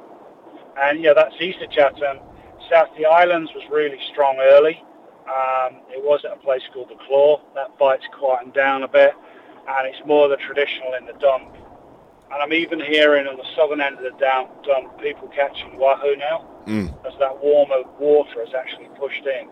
And, 0.83 1.01
yeah, 1.01 1.15
that's 1.15 1.35
Easter 1.41 1.67
Chatham. 1.67 2.19
South 2.71 2.89
the 2.97 3.07
Islands 3.07 3.51
was 3.55 3.65
really 3.71 3.99
strong 4.13 4.37
early. 4.39 4.83
Um, 5.27 5.81
it 5.91 6.05
was 6.05 6.25
at 6.25 6.33
a 6.33 6.37
place 6.37 6.63
called 6.73 6.91
the 6.91 7.01
Claw. 7.07 7.41
That 7.55 7.79
bite's 7.79 8.05
quietened 8.13 8.55
down 8.55 8.83
a 8.83 8.89
bit 8.89 9.15
and 9.69 9.87
it's 9.87 10.07
more 10.07 10.29
the 10.29 10.37
traditional 10.37 10.95
in 10.95 11.07
the 11.07 11.13
dump. 11.15 11.55
And 12.31 12.43
I'm 12.43 12.53
even 12.53 12.81
hearing 12.81 13.27
on 13.27 13.37
the 13.37 13.47
southern 13.55 13.81
end 13.81 13.99
of 13.99 14.03
the 14.03 14.19
dump, 14.19 14.65
dump 14.65 15.01
people 15.01 15.29
catching 15.29 15.77
wahoo 15.79 16.17
now, 16.17 16.47
mm. 16.67 17.07
as 17.07 17.15
that 17.19 17.43
warmer 17.43 17.83
water 17.99 18.45
has 18.45 18.55
actually 18.55 18.89
pushed 18.99 19.27
in. 19.27 19.49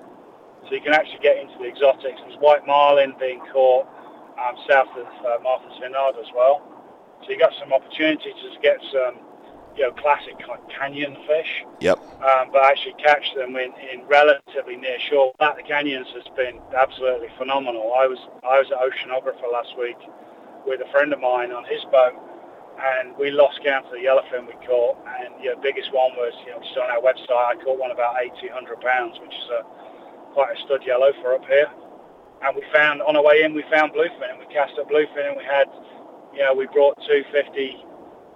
So 0.68 0.74
you 0.74 0.80
can 0.80 0.94
actually 0.94 1.20
get 1.20 1.36
into 1.36 1.56
the 1.58 1.68
exotics. 1.68 2.20
There's 2.24 2.40
white 2.40 2.66
marlin 2.66 3.14
being 3.18 3.40
caught 3.52 3.86
um, 4.40 4.56
south 4.68 4.88
of 4.96 5.06
uh, 5.06 5.42
Martha's 5.42 5.76
Vineyard 5.80 6.16
as 6.18 6.30
well. 6.34 6.62
So 7.24 7.30
you 7.30 7.38
got 7.38 7.52
some 7.60 7.72
opportunity 7.72 8.32
to 8.32 8.60
get 8.60 8.78
some 8.92 9.20
you 9.76 9.82
know, 9.82 9.92
classic 9.92 10.34
canyon 10.70 11.16
fish. 11.26 11.64
Yep. 11.80 11.98
Um, 12.22 12.50
but 12.52 12.64
actually 12.64 12.94
catch 13.02 13.34
them 13.34 13.56
in, 13.56 13.72
in 13.92 14.06
relatively 14.06 14.76
near 14.76 14.98
shore. 15.10 15.32
That 15.40 15.56
the 15.56 15.62
canyons 15.62 16.06
has 16.14 16.24
been 16.36 16.60
absolutely 16.76 17.28
phenomenal. 17.38 17.92
I 17.94 18.06
was 18.06 18.18
I 18.42 18.58
was 18.58 18.70
an 18.70 18.78
oceanographer 18.78 19.50
last 19.50 19.76
week 19.78 19.98
with 20.66 20.80
a 20.80 20.90
friend 20.90 21.12
of 21.12 21.20
mine 21.20 21.52
on 21.52 21.64
his 21.64 21.82
boat, 21.90 22.14
and 22.78 23.16
we 23.18 23.30
lost 23.30 23.60
count 23.64 23.86
of 23.86 23.92
the 23.92 23.98
yellowfin 23.98 24.46
we 24.46 24.54
caught. 24.66 24.96
And 25.20 25.34
the 25.42 25.58
biggest 25.60 25.92
one 25.92 26.14
was 26.16 26.32
you 26.46 26.52
know 26.52 26.60
just 26.60 26.76
on 26.78 26.90
our 26.90 27.02
website. 27.02 27.34
I 27.34 27.54
caught 27.62 27.78
one 27.78 27.90
about 27.90 28.14
1,800 28.14 28.80
pounds, 28.80 29.18
which 29.20 29.34
is 29.34 29.48
a 29.50 29.62
quite 30.34 30.56
a 30.56 30.60
stud 30.60 30.82
yellow 30.84 31.12
for 31.22 31.34
up 31.34 31.46
here. 31.46 31.70
And 32.42 32.54
we 32.54 32.62
found 32.74 33.00
on 33.00 33.16
our 33.16 33.24
way 33.24 33.42
in 33.42 33.54
we 33.54 33.64
found 33.70 33.92
bluefin, 33.92 34.28
and 34.28 34.38
we 34.38 34.46
cast 34.52 34.78
up 34.78 34.90
bluefin, 34.90 35.28
and 35.28 35.36
we 35.36 35.44
had 35.44 35.70
you 36.34 36.42
know 36.42 36.52
we 36.52 36.66
brought 36.66 36.98
250 37.06 37.84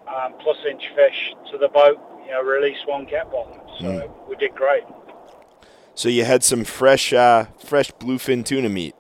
um, 0.08 0.34
plus 0.40 0.56
inch 0.68 0.84
fish 0.94 1.34
to 1.50 1.58
the 1.58 1.68
boat, 1.68 1.98
you 2.24 2.30
know, 2.30 2.42
release 2.42 2.78
one, 2.86 3.04
one. 3.04 3.60
So 3.78 3.84
mm. 3.84 4.28
we 4.28 4.36
did 4.36 4.54
great. 4.54 4.84
So 5.94 6.08
you 6.08 6.24
had 6.24 6.44
some 6.44 6.64
fresh, 6.64 7.12
uh, 7.12 7.46
fresh 7.58 7.90
bluefin 7.92 8.44
tuna 8.44 8.68
meat. 8.68 8.94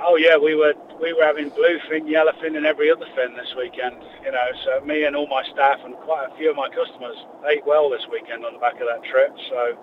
Oh 0.00 0.16
yeah, 0.16 0.36
we 0.36 0.54
were 0.54 0.74
we 1.02 1.12
were 1.12 1.24
having 1.24 1.50
bluefin, 1.50 2.08
yellowfin, 2.08 2.56
and 2.56 2.64
every 2.64 2.90
other 2.90 3.06
fin 3.14 3.36
this 3.36 3.54
weekend. 3.56 3.96
You 4.24 4.32
know, 4.32 4.48
so 4.64 4.84
me 4.84 5.04
and 5.04 5.14
all 5.14 5.26
my 5.26 5.44
staff 5.52 5.78
and 5.84 5.94
quite 5.96 6.28
a 6.32 6.36
few 6.36 6.50
of 6.50 6.56
my 6.56 6.68
customers 6.70 7.16
ate 7.46 7.66
well 7.66 7.90
this 7.90 8.06
weekend 8.10 8.44
on 8.44 8.54
the 8.54 8.58
back 8.58 8.80
of 8.80 8.88
that 8.88 9.04
trip. 9.04 9.36
So 9.50 9.76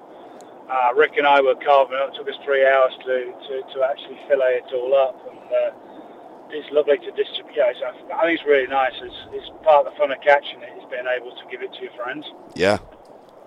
Uh, 0.70 0.90
Rick 0.96 1.14
and 1.18 1.28
I 1.28 1.42
were 1.42 1.56
carving 1.56 1.98
it. 1.98 2.10
It 2.10 2.18
took 2.18 2.28
us 2.28 2.36
three 2.44 2.66
hours 2.66 2.92
to, 3.06 3.32
to, 3.32 3.54
to 3.74 3.84
actually 3.86 4.18
fillet 4.28 4.66
it 4.66 4.74
all 4.74 4.96
up. 4.96 5.14
And 5.30 5.46
uh, 5.54 6.50
it's 6.50 6.72
lovely 6.72 6.98
to 6.98 7.12
distribute. 7.12 7.54
Yeah, 7.56 7.70
I 7.70 8.26
think 8.26 8.40
it's 8.40 8.48
really 8.48 8.68
nice. 8.68 8.94
It's, 9.02 9.22
it's 9.32 9.50
part 9.64 9.86
of 9.86 9.94
the 9.94 9.98
fun 9.98 10.12
of 10.12 10.22
catching 10.22 10.62
it 10.62 10.74
is 10.78 10.86
being 10.90 11.06
able 11.06 11.32
to 11.32 11.44
give 11.52 11.62
it 11.62 11.74
to 11.74 11.82
your 11.84 11.94
friends. 11.94 12.26
Yeah. 12.56 12.78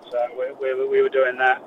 So 0.09 0.17
we, 0.37 0.73
we, 0.73 0.87
we 0.87 1.01
were 1.01 1.09
doing 1.09 1.37
that. 1.37 1.61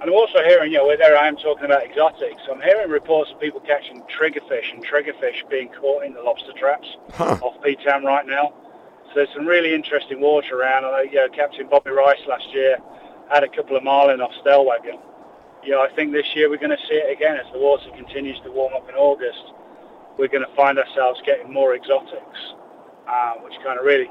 And 0.00 0.10
I'm 0.10 0.16
also 0.16 0.42
hearing, 0.44 0.72
you 0.72 0.78
know, 0.78 0.94
there 0.96 1.16
I 1.16 1.26
am 1.28 1.36
talking 1.36 1.64
about 1.64 1.84
exotics. 1.84 2.42
I'm 2.50 2.60
hearing 2.60 2.90
reports 2.90 3.30
of 3.32 3.40
people 3.40 3.60
catching 3.60 4.02
triggerfish 4.12 4.74
and 4.74 4.84
triggerfish 4.84 5.48
being 5.48 5.68
caught 5.68 6.04
in 6.04 6.12
the 6.12 6.20
lobster 6.20 6.52
traps 6.52 6.88
huh. 7.14 7.38
off 7.40 7.62
P-Town 7.62 8.04
right 8.04 8.26
now. 8.26 8.52
So 9.08 9.12
there's 9.14 9.32
some 9.34 9.46
really 9.46 9.74
interesting 9.74 10.20
water 10.20 10.58
around. 10.58 10.84
I 10.84 10.90
know, 10.90 11.02
you 11.02 11.14
know, 11.16 11.28
Captain 11.28 11.68
Bobby 11.68 11.90
Rice 11.92 12.20
last 12.26 12.52
year 12.52 12.78
had 13.32 13.44
a 13.44 13.48
couple 13.48 13.76
of 13.76 13.82
marlin 13.82 14.20
off 14.20 14.32
Stellwagen. 14.44 15.00
You 15.64 15.72
know, 15.72 15.80
I 15.80 15.88
think 15.94 16.12
this 16.12 16.26
year 16.34 16.50
we're 16.50 16.58
going 16.58 16.76
to 16.76 16.84
see 16.88 17.00
it 17.00 17.10
again 17.10 17.36
as 17.36 17.46
the 17.52 17.58
water 17.58 17.88
continues 17.96 18.38
to 18.44 18.50
warm 18.50 18.74
up 18.74 18.88
in 18.88 18.94
August. 18.94 19.54
We're 20.18 20.28
going 20.28 20.44
to 20.44 20.54
find 20.54 20.78
ourselves 20.78 21.22
getting 21.24 21.52
more 21.52 21.74
exotics, 21.74 22.40
uh, 23.08 23.34
which 23.40 23.54
kind 23.64 23.78
of 23.78 23.84
really, 23.86 24.10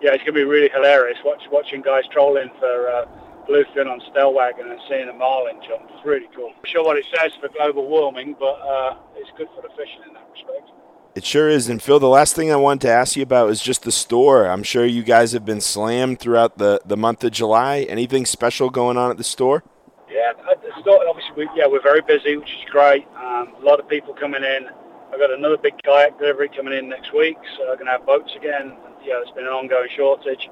yeah, 0.00 0.16
it's 0.16 0.24
going 0.24 0.32
to 0.32 0.40
be 0.40 0.44
really 0.44 0.70
hilarious 0.72 1.18
watch, 1.24 1.42
watching 1.52 1.82
guys 1.82 2.04
trolling 2.10 2.48
for 2.58 2.88
uh, 2.88 3.04
bluefin 3.48 3.90
on 3.90 4.00
Stellwagen 4.08 4.70
and 4.70 4.80
seeing 4.88 5.08
a 5.08 5.12
marlin 5.12 5.56
jump. 5.68 5.90
It's 5.92 6.06
really 6.06 6.28
cool. 6.34 6.48
I'm 6.56 6.64
sure 6.64 6.84
what 6.84 6.96
it 6.96 7.04
says 7.14 7.32
for 7.40 7.48
global 7.48 7.86
warming, 7.86 8.36
but 8.38 8.56
uh, 8.64 8.96
it's 9.16 9.30
good 9.36 9.48
for 9.54 9.60
the 9.60 9.68
fishing 9.76 10.00
in 10.08 10.14
that 10.14 10.26
respect. 10.32 10.70
It 11.14 11.24
sure 11.24 11.48
is. 11.48 11.68
And 11.68 11.80
Phil, 11.80 12.00
the 12.00 12.08
last 12.08 12.34
thing 12.34 12.50
I 12.50 12.56
wanted 12.56 12.80
to 12.88 12.90
ask 12.90 13.14
you 13.14 13.22
about 13.22 13.48
is 13.50 13.62
just 13.62 13.84
the 13.84 13.92
store. 13.92 14.46
I'm 14.48 14.64
sure 14.64 14.84
you 14.84 15.04
guys 15.04 15.30
have 15.30 15.44
been 15.44 15.60
slammed 15.60 16.18
throughout 16.18 16.58
the, 16.58 16.80
the 16.84 16.96
month 16.96 17.22
of 17.22 17.30
July. 17.30 17.86
Anything 17.88 18.26
special 18.26 18.68
going 18.68 18.96
on 18.96 19.12
at 19.12 19.16
the 19.16 19.24
store? 19.24 19.62
Yeah, 20.10 20.32
at 20.50 20.60
the 20.60 20.70
store, 20.80 21.06
obviously, 21.08 21.34
we, 21.36 21.48
yeah, 21.54 21.66
we're 21.68 21.82
very 21.82 22.02
busy, 22.02 22.36
which 22.36 22.50
is 22.50 22.70
great. 22.70 23.06
Um, 23.14 23.54
a 23.60 23.64
lot 23.64 23.78
of 23.78 23.88
people 23.88 24.12
coming 24.14 24.42
in. 24.42 24.66
I've 25.12 25.20
got 25.20 25.30
another 25.30 25.56
big 25.56 25.74
kayak 25.84 26.18
delivery 26.18 26.48
coming 26.48 26.76
in 26.76 26.88
next 26.88 27.14
week, 27.14 27.38
so 27.56 27.70
I'm 27.70 27.76
going 27.76 27.86
to 27.86 27.92
have 27.92 28.06
boats 28.06 28.32
again. 28.34 28.74
Yeah, 29.04 29.22
there's 29.22 29.30
been 29.36 29.46
an 29.46 29.52
ongoing 29.52 29.88
shortage. 29.94 30.50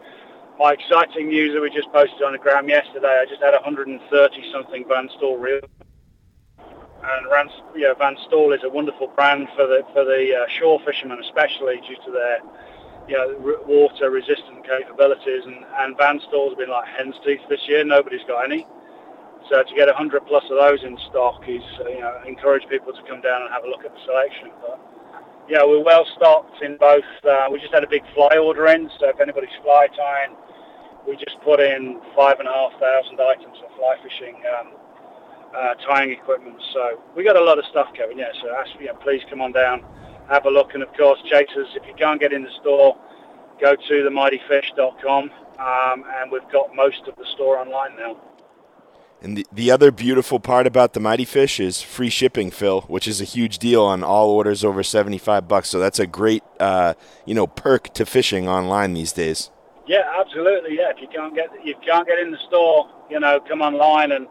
My 0.60 0.74
exciting 0.74 1.26
news 1.26 1.54
that 1.54 1.60
we 1.60 1.70
just 1.70 1.90
posted 1.90 2.22
on 2.22 2.32
the 2.32 2.38
gram 2.38 2.68
yesterday, 2.68 3.18
I 3.20 3.26
just 3.28 3.42
had 3.42 3.50
130 3.50 3.98
something 4.52 4.84
Van 4.86 5.08
Staal 5.16 5.38
reel 5.38 5.60
and 7.02 7.28
Van, 7.28 7.48
you 7.74 7.82
know, 7.82 7.94
Van 7.94 8.16
Staal 8.26 8.52
is 8.52 8.62
a 8.62 8.68
wonderful 8.68 9.08
brand 9.08 9.48
for 9.56 9.66
the 9.66 9.82
for 9.92 10.04
the 10.04 10.44
uh, 10.44 10.48
shore 10.48 10.80
fishermen, 10.86 11.18
especially 11.20 11.80
due 11.86 11.96
to 12.04 12.10
their 12.12 12.38
you 13.08 13.16
know 13.16 13.58
water 13.66 14.10
resistant 14.10 14.64
capabilities. 14.64 15.42
And, 15.44 15.64
and 15.80 15.96
Van 15.96 16.20
Staal's 16.28 16.54
been 16.54 16.70
like 16.70 16.86
hen's 16.96 17.16
teeth 17.24 17.42
this 17.48 17.66
year. 17.66 17.84
Nobody's 17.84 18.24
got 18.26 18.44
any. 18.44 18.66
So 19.50 19.62
to 19.62 19.74
get 19.74 19.88
100 19.88 20.26
plus 20.26 20.44
of 20.50 20.56
those 20.58 20.84
in 20.84 20.96
stock 21.10 21.42
is 21.48 21.62
uh, 21.80 21.88
you 21.88 22.00
know 22.00 22.22
encourage 22.26 22.68
people 22.68 22.92
to 22.92 23.02
come 23.02 23.20
down 23.20 23.42
and 23.42 23.50
have 23.50 23.64
a 23.64 23.68
look 23.68 23.84
at 23.84 23.92
the 23.92 24.00
selection. 24.06 24.50
But 24.60 24.78
yeah, 25.48 25.64
we're 25.64 25.82
well 25.82 26.06
stocked 26.16 26.62
in 26.62 26.76
both. 26.76 27.08
Uh, 27.24 27.48
we 27.50 27.58
just 27.58 27.74
had 27.74 27.82
a 27.82 27.90
big 27.90 28.02
fly 28.14 28.38
order 28.38 28.66
in, 28.68 28.88
so 29.00 29.08
if 29.08 29.20
anybody's 29.20 29.54
fly 29.62 29.88
tying, 29.96 30.36
we 31.06 31.16
just 31.16 31.40
put 31.42 31.58
in 31.58 32.00
five 32.14 32.38
and 32.38 32.48
a 32.48 32.52
half 32.52 32.78
thousand 32.78 33.20
items 33.20 33.58
of 33.58 33.74
fly 33.76 33.96
fishing. 34.02 34.38
Um, 34.46 34.72
uh, 35.56 35.74
tying 35.74 36.10
equipment. 36.10 36.56
So 36.72 37.00
we 37.16 37.24
got 37.24 37.36
a 37.36 37.44
lot 37.44 37.58
of 37.58 37.64
stuff, 37.66 37.88
Kevin. 37.94 38.18
Yeah, 38.18 38.32
so 38.40 38.54
ask, 38.54 38.70
know, 38.80 38.94
please 38.94 39.22
come 39.28 39.40
on 39.40 39.52
down, 39.52 39.84
have 40.28 40.46
a 40.46 40.50
look, 40.50 40.74
and 40.74 40.82
of 40.82 40.92
course, 40.94 41.20
chasers. 41.30 41.68
If 41.74 41.86
you 41.86 41.94
can't 41.94 42.20
get 42.20 42.32
in 42.32 42.42
the 42.42 42.50
store, 42.60 42.96
go 43.60 43.76
to 43.76 43.92
themightyfish.com, 43.92 45.30
um, 45.58 46.04
and 46.16 46.30
we've 46.30 46.48
got 46.50 46.74
most 46.74 47.06
of 47.08 47.16
the 47.16 47.26
store 47.34 47.58
online 47.58 47.96
now. 47.96 48.16
And 49.22 49.38
the, 49.38 49.46
the 49.52 49.70
other 49.70 49.92
beautiful 49.92 50.40
part 50.40 50.66
about 50.66 50.94
the 50.94 51.00
Mighty 51.00 51.24
Fish 51.24 51.60
is 51.60 51.80
free 51.80 52.10
shipping, 52.10 52.50
Phil, 52.50 52.80
which 52.82 53.06
is 53.06 53.20
a 53.20 53.24
huge 53.24 53.58
deal 53.58 53.82
on 53.82 54.02
all 54.02 54.30
orders 54.30 54.64
over 54.64 54.82
75 54.82 55.46
bucks. 55.46 55.68
So 55.68 55.78
that's 55.78 56.00
a 56.00 56.08
great, 56.08 56.42
uh, 56.58 56.94
you 57.24 57.32
know, 57.32 57.46
perk 57.46 57.94
to 57.94 58.04
fishing 58.04 58.48
online 58.48 58.94
these 58.94 59.12
days. 59.12 59.50
Yeah, 59.86 60.02
absolutely. 60.18 60.76
Yeah, 60.76 60.90
if 60.90 61.00
you 61.00 61.08
can't 61.08 61.34
get 61.34 61.50
you 61.64 61.74
can't 61.84 62.06
get 62.06 62.18
in 62.18 62.30
the 62.30 62.38
store, 62.48 62.88
you 63.10 63.20
know, 63.20 63.40
come 63.40 63.62
online 63.62 64.12
and 64.12 64.26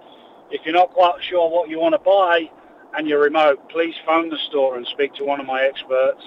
if 0.51 0.61
you're 0.65 0.73
not 0.73 0.91
quite 0.91 1.23
sure 1.23 1.49
what 1.49 1.69
you 1.69 1.79
want 1.79 1.93
to 1.93 1.99
buy 1.99 2.49
and 2.95 3.07
you're 3.07 3.21
remote, 3.21 3.69
please 3.69 3.95
phone 4.05 4.29
the 4.29 4.37
store 4.49 4.77
and 4.77 4.85
speak 4.87 5.13
to 5.15 5.23
one 5.23 5.39
of 5.39 5.45
my 5.45 5.63
experts. 5.63 6.23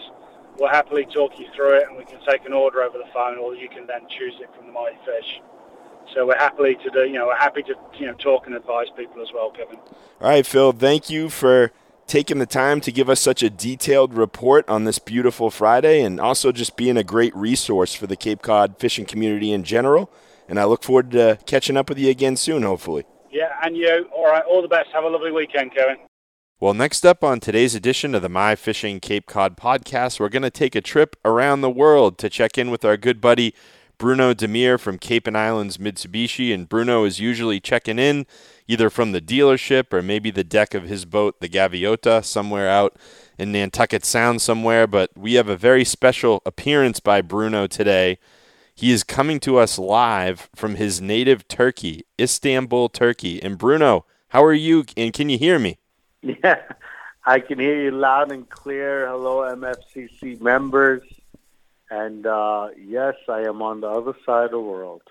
We'll 0.59 0.71
happily 0.71 1.07
talk 1.07 1.39
you 1.39 1.47
through 1.55 1.79
it 1.79 1.89
and 1.89 1.97
we 1.97 2.05
can 2.05 2.21
take 2.27 2.45
an 2.47 2.53
order 2.53 2.83
over 2.83 2.97
the 2.97 3.11
phone 3.13 3.39
or 3.39 3.55
you 3.55 3.69
can 3.69 3.87
then 3.87 4.03
choose 4.09 4.35
it 4.41 4.49
from 4.57 4.67
the 4.67 4.73
Mighty 4.73 4.99
Fish. 5.05 5.41
So 6.15 6.27
we're 6.27 6.39
happy 6.39 6.75
to 6.75 6.91
do, 6.91 7.05
you 7.05 7.15
know, 7.15 7.27
we're 7.27 7.37
happy 7.37 7.63
to, 7.63 7.75
you 7.99 8.07
know, 8.07 8.15
talk 8.15 8.47
and 8.47 8.55
advise 8.55 8.87
people 8.97 9.23
as 9.23 9.29
well, 9.35 9.51
Kevin. 9.51 9.79
All 10.21 10.29
right, 10.29 10.47
Phil, 10.47 10.73
thank 10.73 11.11
you 11.11 11.29
for 11.29 11.73
taking 12.07 12.39
the 12.39 12.47
time 12.47 12.81
to 12.83 12.93
give 12.93 13.09
us 13.09 13.21
such 13.21 13.43
a 13.43 13.51
detailed 13.51 14.15
report 14.15 14.69
on 14.69 14.85
this 14.85 14.99
beautiful 14.99 15.51
Friday 15.51 16.03
and 16.03 16.21
also 16.21 16.53
just 16.53 16.77
being 16.77 16.97
a 16.97 17.05
great 17.05 17.35
resource 17.35 17.95
for 17.95 18.07
the 18.07 18.17
Cape 18.17 18.43
Cod 18.43 18.77
fishing 18.79 19.07
community 19.07 19.51
in 19.51 19.65
general. 19.65 20.11
And 20.47 20.61
I 20.61 20.65
look 20.65 20.83
forward 20.83 21.11
to 21.13 21.39
catching 21.47 21.77
up 21.77 21.89
with 21.89 21.99
you 21.99 22.11
again 22.11 22.37
soon, 22.37 22.63
hopefully. 22.63 23.07
Yeah, 23.35 23.51
and 23.65 23.77
you. 23.77 24.07
All 24.15 24.27
right, 24.27 24.45
all 24.45 24.63
the 24.63 24.69
best. 24.69 24.91
Have 24.93 25.03
a 25.03 25.09
lovely 25.09 25.33
weekend, 25.33 25.75
Kevin. 25.75 25.97
Well, 26.61 26.73
next 26.73 27.05
up 27.05 27.25
on 27.25 27.41
today's 27.41 27.75
edition 27.75 28.15
of 28.15 28.23
the 28.23 28.29
My 28.29 28.55
Fishing 28.55 29.01
Cape 29.01 29.27
Cod 29.27 29.57
podcast, 29.57 30.21
we're 30.21 30.29
going 30.29 30.45
to 30.45 30.51
take 30.51 30.77
a 30.77 30.81
trip 30.81 31.17
around 31.25 31.61
the 31.61 31.69
world 31.69 32.17
to 32.19 32.31
check 32.31 32.57
in 32.57 32.71
with 32.71 32.85
our 32.85 32.97
good 32.97 33.21
buddy 33.21 33.53
Bruno 33.99 34.35
Demir 34.35 34.79
from 34.79 34.99
Cape 34.99 35.27
and 35.27 35.37
Islands 35.37 35.79
Mitsubishi. 35.79 36.55
And 36.55 36.69
Bruno 36.69 37.03
is 37.03 37.19
usually 37.19 37.59
checking 37.59 37.99
in 37.99 38.25
either 38.69 38.89
from 38.89 39.11
the 39.11 39.21
dealership 39.21 39.93
or 39.93 40.01
maybe 40.01 40.31
the 40.31 40.45
deck 40.45 40.73
of 40.73 40.85
his 40.85 41.05
boat, 41.05 41.41
the 41.41 41.49
Gaviota, 41.49 42.25
somewhere 42.25 42.69
out 42.69 42.97
in 43.37 43.51
Nantucket 43.51 44.05
Sound 44.05 44.43
somewhere. 44.43 44.87
But 44.87 45.11
we 45.17 45.35
have 45.35 45.49
a 45.49 45.57
very 45.57 45.85
special 45.85 46.41
appearance 46.47 47.01
by 47.01 47.21
Bruno 47.21 47.67
today. 47.67 48.19
He 48.75 48.91
is 48.91 49.05
coming 49.05 49.39
to 49.41 49.59
us 49.59 49.79
live 49.79 50.49
from 50.55 50.75
his 50.75 51.01
native 51.01 51.47
Turkey, 51.47 52.05
Istanbul, 52.21 52.89
Turkey. 52.89 53.41
And 53.41 53.57
Bruno, 53.57 54.05
how 54.29 54.43
are 54.43 54.53
you? 54.53 54.85
And 54.97 55.13
can 55.13 55.29
you 55.29 55.39
hear 55.39 55.59
me? 55.59 55.79
Yeah, 56.23 56.61
I 57.27 57.39
can 57.41 57.59
hear 57.59 57.81
you 57.81 57.91
loud 57.91 58.33
and 58.33 58.49
clear. 58.49 59.07
Hello, 59.07 59.43
MFCC 59.55 60.41
members. 60.41 61.03
And 61.91 62.27
uh, 62.27 62.71
yes, 62.77 63.15
I 63.29 63.43
am 63.43 63.63
on 63.63 63.81
the 63.81 63.89
other 63.89 64.15
side 64.27 64.47
of 64.47 64.51
the 64.53 64.61
world. 64.61 65.03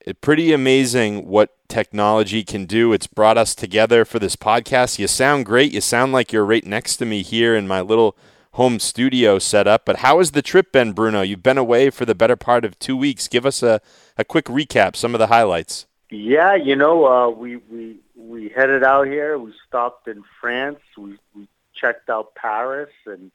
It's 0.00 0.18
pretty 0.20 0.52
amazing 0.52 1.28
what 1.28 1.56
technology 1.68 2.42
can 2.42 2.66
do. 2.66 2.92
It's 2.92 3.06
brought 3.06 3.36
us 3.36 3.54
together 3.54 4.04
for 4.04 4.18
this 4.18 4.34
podcast. 4.34 4.98
You 4.98 5.06
sound 5.06 5.44
great. 5.44 5.72
You 5.72 5.80
sound 5.80 6.12
like 6.12 6.32
you're 6.32 6.44
right 6.44 6.64
next 6.64 6.96
to 6.96 7.04
me 7.04 7.22
here 7.22 7.54
in 7.54 7.68
my 7.68 7.80
little 7.80 8.16
home 8.52 8.78
studio 8.78 9.38
set 9.38 9.66
up. 9.66 9.84
But 9.84 9.96
how 9.96 10.18
has 10.18 10.32
the 10.32 10.42
trip 10.42 10.72
been, 10.72 10.92
Bruno? 10.92 11.22
You've 11.22 11.42
been 11.42 11.58
away 11.58 11.90
for 11.90 12.04
the 12.04 12.14
better 12.14 12.36
part 12.36 12.64
of 12.64 12.78
two 12.78 12.96
weeks. 12.96 13.28
Give 13.28 13.46
us 13.46 13.62
a, 13.62 13.80
a 14.16 14.24
quick 14.24 14.46
recap, 14.46 14.96
some 14.96 15.14
of 15.14 15.18
the 15.18 15.28
highlights. 15.28 15.86
Yeah, 16.10 16.54
you 16.54 16.76
know, 16.76 17.06
uh, 17.06 17.30
we, 17.30 17.56
we, 17.56 17.96
we 18.14 18.50
headed 18.50 18.84
out 18.84 19.06
here. 19.06 19.38
We 19.38 19.52
stopped 19.66 20.08
in 20.08 20.22
France. 20.40 20.80
We, 20.96 21.18
we 21.34 21.48
checked 21.74 22.10
out 22.10 22.34
Paris 22.34 22.92
and 23.06 23.30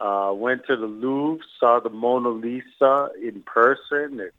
uh, 0.00 0.32
went 0.34 0.66
to 0.66 0.76
the 0.76 0.86
Louvre, 0.86 1.44
saw 1.60 1.80
the 1.80 1.90
Mona 1.90 2.30
Lisa 2.30 3.10
in 3.22 3.42
person, 3.42 4.20
and 4.20 4.30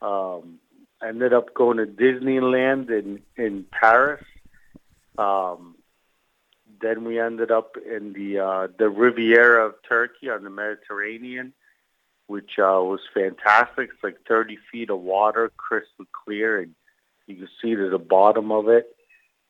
um, 0.00 0.58
ended 1.06 1.32
up 1.32 1.54
going 1.54 1.76
to 1.76 1.86
Disneyland 1.86 2.90
in, 2.90 3.20
in 3.36 3.64
Paris. 3.70 4.24
Um, 5.18 5.76
then 6.82 7.04
we 7.04 7.18
ended 7.18 7.50
up 7.50 7.76
in 7.76 8.12
the 8.12 8.38
uh, 8.40 8.68
the 8.78 8.90
Riviera 8.90 9.66
of 9.66 9.74
Turkey 9.88 10.28
on 10.28 10.44
the 10.44 10.50
Mediterranean, 10.50 11.52
which 12.26 12.58
uh, 12.58 12.82
was 12.82 13.00
fantastic. 13.14 13.90
It's 13.94 14.04
like 14.04 14.18
30 14.28 14.58
feet 14.70 14.90
of 14.90 15.00
water, 15.00 15.50
crystal 15.56 16.04
clear, 16.24 16.60
and 16.60 16.74
you 17.26 17.36
can 17.36 17.48
see 17.62 17.74
to 17.74 17.88
the 17.88 17.98
bottom 17.98 18.52
of 18.52 18.68
it. 18.68 18.94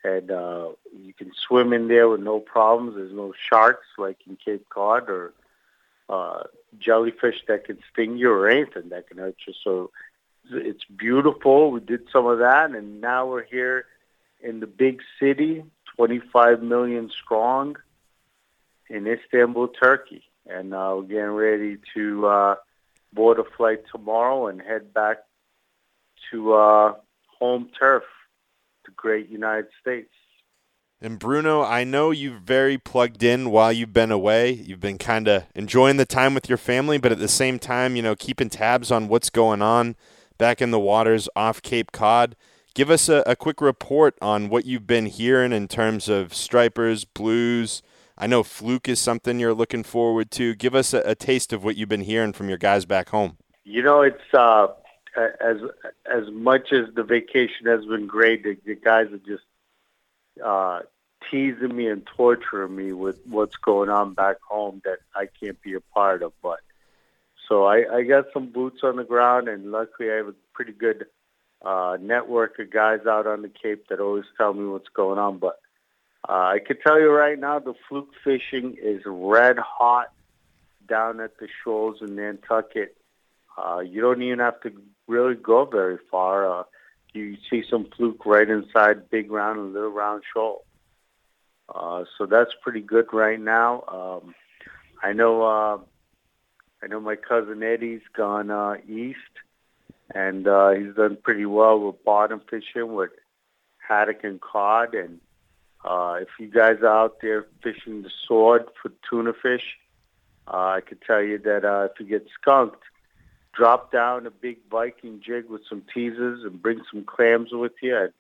And 0.05 0.31
uh, 0.31 0.71
you 0.93 1.15
can 1.15 1.33
swim 1.47 1.73
in 1.73 1.89
there 1.89 2.09
with 2.09 2.21
no 2.21 2.41
problems. 2.41 2.97
There's 2.97 3.13
no 3.13 3.33
sharks 3.49 3.87
like 3.97 4.19
in 4.27 4.37
Cape 4.37 4.69
Cod 4.69 5.09
or 5.09 5.33
uh, 6.09 6.43
jellyfish 6.79 7.37
that 7.49 7.65
can 7.65 7.79
sting 7.93 8.17
you 8.17 8.31
or 8.31 8.49
anything 8.49 8.89
that 8.91 9.09
can 9.09 9.19
hurt 9.19 9.37
you. 9.47 9.55
So 9.63 9.91
it's 10.51 10.85
beautiful. 10.85 11.71
We 11.71 11.81
did 11.81 12.09
some 12.13 12.27
of 12.27 12.41
that, 12.41 12.73
and 12.73 13.01
now 13.01 13.27
we're 13.27 13.45
here 13.45 13.87
in 14.43 14.61
the 14.61 14.67
big 14.67 15.01
city 15.21 15.63
25 15.97 16.63
million 16.63 17.11
strong 17.25 17.77
in 18.89 19.07
Istanbul, 19.07 19.69
Turkey. 19.69 20.23
And 20.47 20.75
uh, 20.75 20.95
we're 20.97 21.03
getting 21.03 21.31
ready 21.31 21.79
to 21.95 22.27
uh, 22.27 22.55
board 23.13 23.39
a 23.39 23.45
flight 23.57 23.85
tomorrow 23.91 24.49
and 24.49 24.61
head 24.61 24.93
back 24.93 25.19
to 26.31 26.55
uh, 26.55 26.95
home 27.39 27.71
turf, 27.79 28.05
the 28.85 28.93
great 28.93 29.29
United 29.29 29.69
States. 29.81 30.11
And 31.01 31.19
Bruno, 31.19 31.63
I 31.63 31.83
know 31.83 32.13
you've 32.13 32.43
very 32.43 32.79
plugged 32.79 33.25
in 33.25 33.51
while 33.51 33.73
you've 33.73 33.93
been 33.93 34.13
away. 34.13 34.53
You've 34.53 34.79
been 34.79 34.99
kind 34.99 35.27
of 35.27 35.45
enjoying 35.53 35.97
the 35.97 36.07
time 36.07 36.33
with 36.33 36.49
your 36.49 36.59
family, 36.59 36.97
but 36.97 37.11
at 37.11 37.19
the 37.19 37.27
same 37.27 37.59
time, 37.59 37.97
you 37.97 38.03
know, 38.03 38.15
keeping 38.15 38.49
tabs 38.49 38.93
on 38.93 39.09
what's 39.09 39.29
going 39.29 39.63
on 39.63 39.97
back 40.39 40.63
in 40.63 40.71
the 40.71 40.79
waters 40.79 41.29
off 41.35 41.61
Cape 41.61 41.91
Cod. 41.91 42.37
Give 42.75 42.89
us 42.89 43.09
a, 43.11 43.23
a 43.27 43.37
quick 43.37 43.61
report 43.61 44.17
on 44.23 44.49
what 44.49 44.65
you've 44.65 44.87
been 44.87 45.07
hearing 45.07 45.53
in 45.53 45.69
terms 45.69 46.09
of 46.09 46.33
stripers, 46.33 47.05
blues. 47.05 47.83
I 48.17 48.27
know 48.27 48.43
fluke 48.43 48.89
is 48.89 48.99
something 48.99 49.39
you're 49.39 49.53
looking 49.53 49.83
forward 49.83 50.31
to. 50.33 50.55
Give 50.55 50.75
us 50.75 50.95
a, 50.95 51.01
a 51.01 51.15
taste 51.15 51.53
of 51.53 51.65
what 51.65 51.77
you've 51.77 51.91
been 51.91 52.03
hearing 52.03 52.33
from 52.33 52.49
your 52.49 52.59
guys 52.59 52.87
back 52.87 53.11
home. 53.11 53.37
You 53.65 53.83
know, 53.83 54.01
it's 54.01 54.23
uh, 54.33 54.69
as 55.17 55.59
as 56.11 56.31
much 56.31 56.73
as 56.73 56.95
the 56.95 57.03
vacation 57.03 57.67
has 57.67 57.85
been 57.85 58.07
great. 58.07 58.43
The, 58.43 58.57
the 58.65 58.75
guys 58.75 59.09
are 59.13 59.19
just 59.19 59.45
uh, 60.43 60.81
teasing 61.31 61.77
me 61.77 61.89
and 61.89 62.07
torturing 62.07 62.75
me 62.75 62.93
with 62.93 63.21
what's 63.27 63.57
going 63.57 63.91
on 63.91 64.15
back 64.15 64.37
home 64.49 64.81
that 64.85 64.99
I 65.15 65.27
can't 65.27 65.61
be 65.61 65.75
a 65.75 65.81
part 65.81 66.23
of. 66.23 66.33
But 66.43 66.61
so 67.49 67.65
I, 67.65 67.99
I 67.99 68.03
got 68.03 68.27
some 68.33 68.47
boots 68.47 68.81
on 68.83 68.97
the 68.97 69.05
ground, 69.05 69.49
and 69.49 69.71
luckily 69.71 70.11
I 70.11 70.17
have 70.17 70.29
a 70.29 70.35
pretty 70.55 70.73
good 70.73 71.07
uh, 71.65 71.97
network 72.01 72.59
of 72.59 72.71
guys 72.71 73.01
out 73.07 73.27
on 73.27 73.43
the 73.43 73.49
Cape 73.49 73.89
that 73.89 74.01
always 74.01 74.25
tell 74.37 74.53
me 74.53 74.67
what's 74.67 74.89
going 74.89 75.19
on. 75.19 75.39
But 75.39 75.61
uh, 76.29 76.33
I 76.33 76.59
can 76.65 76.79
tell 76.81 77.01
you 77.01 77.11
right 77.11 77.39
now, 77.39 77.59
the 77.59 77.75
fluke 77.89 78.11
fishing 78.25 78.77
is 78.81 79.03
red 79.07 79.59
hot 79.59 80.13
down 80.89 81.21
at 81.21 81.39
the 81.39 81.49
shoals 81.63 81.99
in 82.01 82.17
Nantucket. 82.17 82.97
Uh, 83.57 83.81
you 83.81 84.01
don't 84.01 84.23
even 84.23 84.39
have 84.39 84.61
to 84.63 84.73
really 85.07 85.35
go 85.35 85.65
very 85.65 85.99
far. 86.11 86.61
Uh, 86.61 86.63
you 87.13 87.37
see 87.51 87.63
some 87.69 87.89
fluke 87.97 88.25
right 88.25 88.49
inside 88.49 89.11
big 89.11 89.31
round 89.31 89.59
and 89.59 89.73
little 89.73 89.91
round 89.91 90.23
shoal. 90.33 90.65
Uh, 91.73 92.05
so 92.17 92.27
that's 92.27 92.53
pretty 92.63 92.81
good 92.81 93.07
right 93.13 93.41
now. 93.41 93.83
Um, 94.23 94.35
I 95.03 95.13
know. 95.13 95.43
Uh, 95.43 95.79
I 96.83 96.89
know 96.89 96.99
my 96.99 97.15
cousin 97.15 97.63
Eddie's 97.63 98.03
gone 98.13 98.51
uh, 98.51 98.75
east, 98.89 99.19
and 100.15 100.47
uh, 100.47 100.71
he's 100.71 100.95
done 100.95 101.17
pretty 101.23 101.47
well 101.47 101.79
with 101.81 102.05
bottom 102.05 102.41
fishing 102.49 102.95
with 102.95 103.11
haddock 103.79 104.25
and 104.25 104.41
cod. 104.41 104.95
And 104.95 105.21
uh, 105.85 106.19
if 106.21 106.29
you 106.39 106.49
guys 106.49 106.79
are 106.83 106.87
out 107.05 107.21
there 107.21 107.47
fishing 107.63 108.03
the 108.03 108.11
sword 108.27 108.67
for 108.81 108.93
tuna 109.09 109.33
fish, 109.33 109.79
uh, 110.47 110.77
I 110.77 110.81
can 110.81 110.99
tell 111.07 111.23
you 111.23 111.39
that 111.39 111.65
uh, 111.65 111.89
if 111.91 112.01
you 112.01 112.07
get 112.07 112.27
skunked, 112.41 112.83
drop 113.55 113.93
down 113.93 114.27
a 114.27 114.31
big 114.31 114.59
Viking 114.71 115.21
jig 115.25 115.49
with 115.49 115.63
some 115.69 115.83
teasers 115.93 116.45
and 116.45 116.61
bring 116.61 116.81
some 116.91 117.05
clams 117.05 117.51
with 117.53 117.73
you. 117.83 117.97
And, 117.97 118.13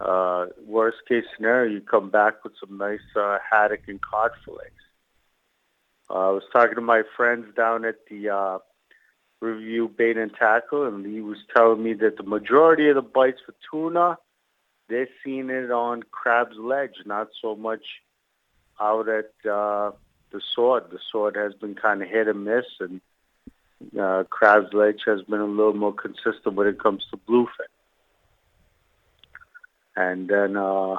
uh, 0.00 0.46
worst 0.66 0.98
case 1.08 1.24
scenario, 1.36 1.72
you 1.72 1.80
come 1.80 2.10
back 2.10 2.42
with 2.42 2.54
some 2.58 2.76
nice 2.76 2.98
uh, 3.16 3.38
haddock 3.48 3.82
and 3.86 4.00
cod 4.00 4.32
fillets. 4.44 4.70
Uh, 6.10 6.28
I 6.28 6.30
was 6.30 6.42
talking 6.52 6.74
to 6.74 6.80
my 6.80 7.02
friends 7.16 7.54
down 7.54 7.84
at 7.84 7.96
the 8.10 8.28
uh, 8.28 8.58
Riverview 9.44 9.88
Bait 9.88 10.16
and 10.16 10.34
Tackle, 10.34 10.86
and 10.86 11.04
he 11.04 11.20
was 11.20 11.38
telling 11.54 11.82
me 11.82 11.92
that 11.94 12.16
the 12.16 12.22
majority 12.22 12.88
of 12.88 12.94
the 12.94 13.02
bites 13.02 13.40
for 13.44 13.54
tuna, 13.70 14.16
they're 14.88 15.08
seeing 15.22 15.50
it 15.50 15.70
on 15.70 16.02
Crab's 16.02 16.56
Ledge, 16.56 16.96
not 17.04 17.28
so 17.40 17.54
much 17.54 17.84
out 18.80 19.08
at 19.08 19.30
uh, 19.48 19.92
the 20.30 20.40
Sword. 20.54 20.84
The 20.90 20.98
Sword 21.10 21.36
has 21.36 21.54
been 21.54 21.74
kind 21.74 22.02
of 22.02 22.08
hit 22.08 22.28
and 22.28 22.44
miss, 22.44 22.64
and 22.80 23.00
uh, 23.98 24.24
Crab's 24.30 24.72
Ledge 24.72 25.02
has 25.06 25.22
been 25.22 25.40
a 25.40 25.44
little 25.44 25.74
more 25.74 25.94
consistent 25.94 26.54
when 26.54 26.66
it 26.66 26.78
comes 26.78 27.04
to 27.10 27.16
bluefin. 27.16 27.72
And 29.96 30.28
then 30.28 30.56
uh, 30.56 30.96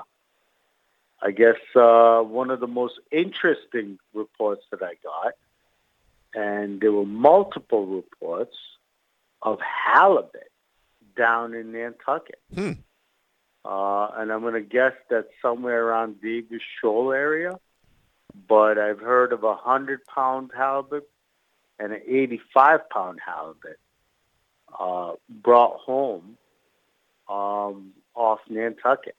I 1.21 1.31
guess 1.31 1.57
uh, 1.75 2.21
one 2.21 2.49
of 2.51 2.59
the 2.59 2.67
most 2.67 2.99
interesting 3.11 3.99
reports 4.13 4.63
that 4.71 4.81
I 4.83 4.93
got, 5.03 5.33
and 6.35 6.81
there 6.81 6.91
were 6.91 7.05
multiple 7.05 7.85
reports 7.85 8.55
of 9.41 9.59
halibut 9.61 10.51
down 11.17 11.53
in 11.53 11.71
Nantucket. 11.71 12.39
Hmm. 12.53 12.71
Uh, 13.63 14.09
and 14.17 14.31
I'm 14.31 14.41
going 14.41 14.53
to 14.53 14.61
guess 14.61 14.93
that 15.09 15.29
somewhere 15.41 15.85
around 15.85 16.21
Davis 16.21 16.61
Shoal 16.79 17.11
area. 17.11 17.51
But 18.47 18.77
I've 18.77 18.99
heard 18.99 19.31
of 19.31 19.43
a 19.43 19.55
hundred 19.55 20.01
pound 20.05 20.51
halibut 20.55 21.09
and 21.79 21.93
an 21.93 22.01
85 22.05 22.89
pound 22.89 23.19
halibut 23.25 23.79
uh, 24.77 25.13
brought 25.29 25.79
home 25.79 26.37
um, 27.29 27.93
off 28.13 28.39
Nantucket. 28.49 29.15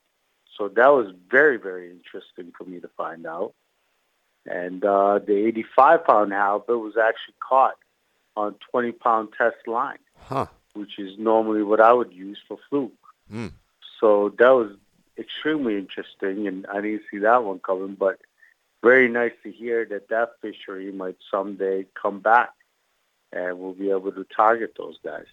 So 0.57 0.69
that 0.69 0.89
was 0.89 1.13
very, 1.31 1.57
very 1.57 1.91
interesting 1.91 2.53
for 2.57 2.65
me 2.65 2.81
to 2.81 2.89
find 2.97 3.27
out. 3.27 3.55
And 4.47 4.85
uh, 4.85 5.19
the 5.19 5.47
85 5.47 6.05
pound 6.05 6.33
halibut 6.33 6.79
was 6.79 6.95
actually 6.97 7.35
caught 7.41 7.77
on 8.37 8.55
20 8.71 8.93
pound 8.93 9.29
test 9.37 9.57
line, 9.67 9.99
huh. 10.19 10.47
which 10.75 10.99
is 10.99 11.19
normally 11.19 11.63
what 11.63 11.81
I 11.81 11.93
would 11.93 12.13
use 12.13 12.39
for 12.47 12.59
fluke. 12.69 12.93
Mm. 13.33 13.53
So 14.01 14.35
that 14.39 14.51
was 14.51 14.73
extremely 15.19 15.77
interesting, 15.77 16.47
and 16.47 16.67
I 16.67 16.81
didn't 16.81 17.03
see 17.11 17.19
that 17.19 17.45
one 17.45 17.59
coming, 17.61 17.97
but 17.99 18.19
very 18.83 19.09
nice 19.09 19.33
to 19.43 19.51
hear 19.51 19.85
that 19.87 20.09
that 20.11 20.33
fishery 20.41 20.93
might 20.93 21.17
someday 21.31 21.87
come 22.01 22.21
back 22.21 22.51
and 23.33 23.59
we'll 23.59 23.73
be 23.73 23.91
able 23.91 24.13
to 24.13 24.25
target 24.25 24.75
those 24.79 24.97
guys. 25.05 25.27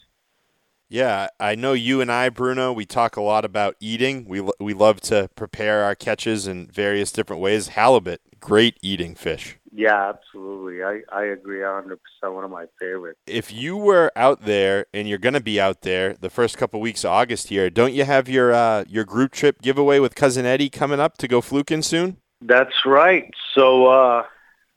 Yeah, 0.90 1.28
I 1.40 1.56
know 1.56 1.74
you 1.74 2.02
and 2.02 2.12
I, 2.12 2.30
Bruno, 2.30 2.72
we 2.72 2.86
talk 2.86 3.18
a 3.18 3.22
lot 3.22 3.46
about 3.46 3.76
eating. 3.80 4.26
We, 4.26 4.48
we 4.60 4.74
love 4.74 5.02
to 5.02 5.30
prepare 5.36 5.84
our 5.84 5.96
catches 5.96 6.46
in 6.46 6.68
various 6.68 7.12
different 7.12 7.42
ways. 7.42 7.70
Halibut, 7.70 8.22
great 8.40 8.78
eating 8.82 9.16
fish. 9.16 9.58
Yeah, 9.76 10.10
absolutely. 10.10 10.84
I, 10.84 11.02
I 11.12 11.24
agree 11.24 11.60
100%. 11.60 11.98
One 12.22 12.44
of 12.44 12.52
my 12.52 12.66
favorites. 12.80 13.20
If 13.26 13.52
you 13.52 13.76
were 13.76 14.12
out 14.16 14.44
there 14.44 14.86
and 14.94 15.10
you're 15.10 15.18
going 15.18 15.34
to 15.34 15.42
be 15.42 15.60
out 15.60 15.82
there 15.82 16.14
the 16.14 16.30
first 16.30 16.58
couple 16.58 16.80
weeks 16.80 17.04
of 17.04 17.10
August 17.10 17.48
here, 17.48 17.72
don't 17.72 17.94
you 17.94 18.06
have 18.06 18.30
your 18.30 18.54
uh, 18.54 18.86
your 18.88 19.04
group 19.04 19.32
trip 19.32 19.62
giveaway 19.62 20.00
with 20.00 20.14
Cousin 20.14 20.46
Eddie 20.46 20.70
coming 20.70 21.00
up 21.00 21.18
to 21.18 21.28
go 21.28 21.42
fluking 21.42 21.82
soon? 21.82 22.18
That's 22.42 22.86
right. 22.86 23.32
So 23.56 23.88
uh, 23.88 24.20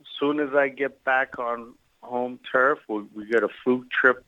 as 0.00 0.06
soon 0.18 0.40
as 0.40 0.54
I 0.54 0.68
get 0.68 1.04
back 1.04 1.38
on 1.38 1.74
home 2.02 2.40
turf, 2.50 2.78
we, 2.88 3.02
we 3.14 3.26
got 3.28 3.42
a 3.42 3.48
fluke 3.62 3.90
trip 3.90 4.24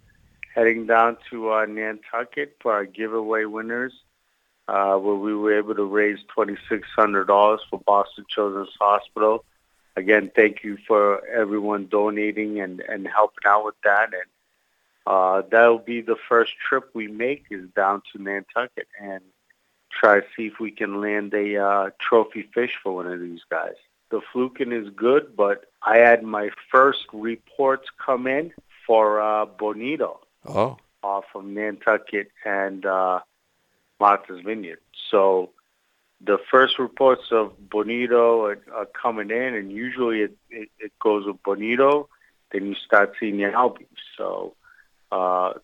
heading 0.54 0.86
down 0.86 1.16
to 1.30 1.52
uh, 1.52 1.66
Nantucket 1.66 2.56
for 2.60 2.72
our 2.72 2.84
giveaway 2.84 3.44
winners, 3.44 3.92
uh, 4.66 4.96
where 4.96 5.14
we 5.14 5.34
were 5.34 5.56
able 5.56 5.74
to 5.74 5.84
raise 5.84 6.18
$2,600 6.36 7.58
for 7.70 7.80
Boston 7.80 8.24
Children's 8.28 8.74
Hospital. 8.80 9.44
Again, 9.96 10.30
thank 10.34 10.62
you 10.62 10.78
for 10.86 11.26
everyone 11.26 11.86
donating 11.86 12.60
and, 12.60 12.80
and 12.80 13.06
helping 13.06 13.44
out 13.46 13.64
with 13.64 13.74
that. 13.84 14.10
And 14.12 14.22
uh, 15.06 15.42
that'll 15.50 15.78
be 15.78 16.02
the 16.02 16.16
first 16.28 16.52
trip 16.68 16.90
we 16.94 17.08
make 17.08 17.46
is 17.50 17.68
down 17.74 18.02
to 18.12 18.22
Nantucket 18.22 18.88
and 19.00 19.22
try 19.90 20.20
to 20.20 20.26
see 20.36 20.46
if 20.46 20.60
we 20.60 20.70
can 20.70 21.00
land 21.00 21.32
a 21.34 21.56
uh, 21.56 21.90
trophy 22.00 22.48
fish 22.54 22.72
for 22.82 22.94
one 22.94 23.06
of 23.06 23.20
these 23.20 23.40
guys. 23.50 23.74
The 24.10 24.20
fluking 24.32 24.72
is 24.72 24.88
good, 24.90 25.36
but 25.36 25.64
I 25.82 25.98
had 25.98 26.22
my 26.22 26.50
first 26.70 27.00
reports 27.12 27.88
come 28.04 28.26
in 28.26 28.52
for 28.86 29.20
uh, 29.20 29.46
Bonito. 29.46 30.20
Oh. 30.46 30.76
Off 31.02 31.24
of 31.34 31.44
Nantucket 31.44 32.30
and 32.44 32.84
uh, 32.84 33.20
Martha's 34.00 34.40
Vineyard. 34.44 34.80
So 35.10 35.50
the 36.20 36.38
first 36.50 36.78
reports 36.78 37.24
of 37.30 37.52
Bonito 37.70 38.44
are, 38.44 38.58
are 38.74 38.86
coming 38.86 39.30
in, 39.30 39.54
and 39.54 39.70
usually 39.70 40.22
it, 40.22 40.36
it, 40.50 40.68
it, 40.78 40.92
goes 41.00 41.26
with 41.26 41.42
Bonito. 41.42 42.08
Then 42.52 42.66
you 42.66 42.74
start 42.74 43.14
seeing 43.20 43.36
the 43.36 43.44
Albies. 43.44 43.86
So 44.16 44.54
uh, 45.12 45.54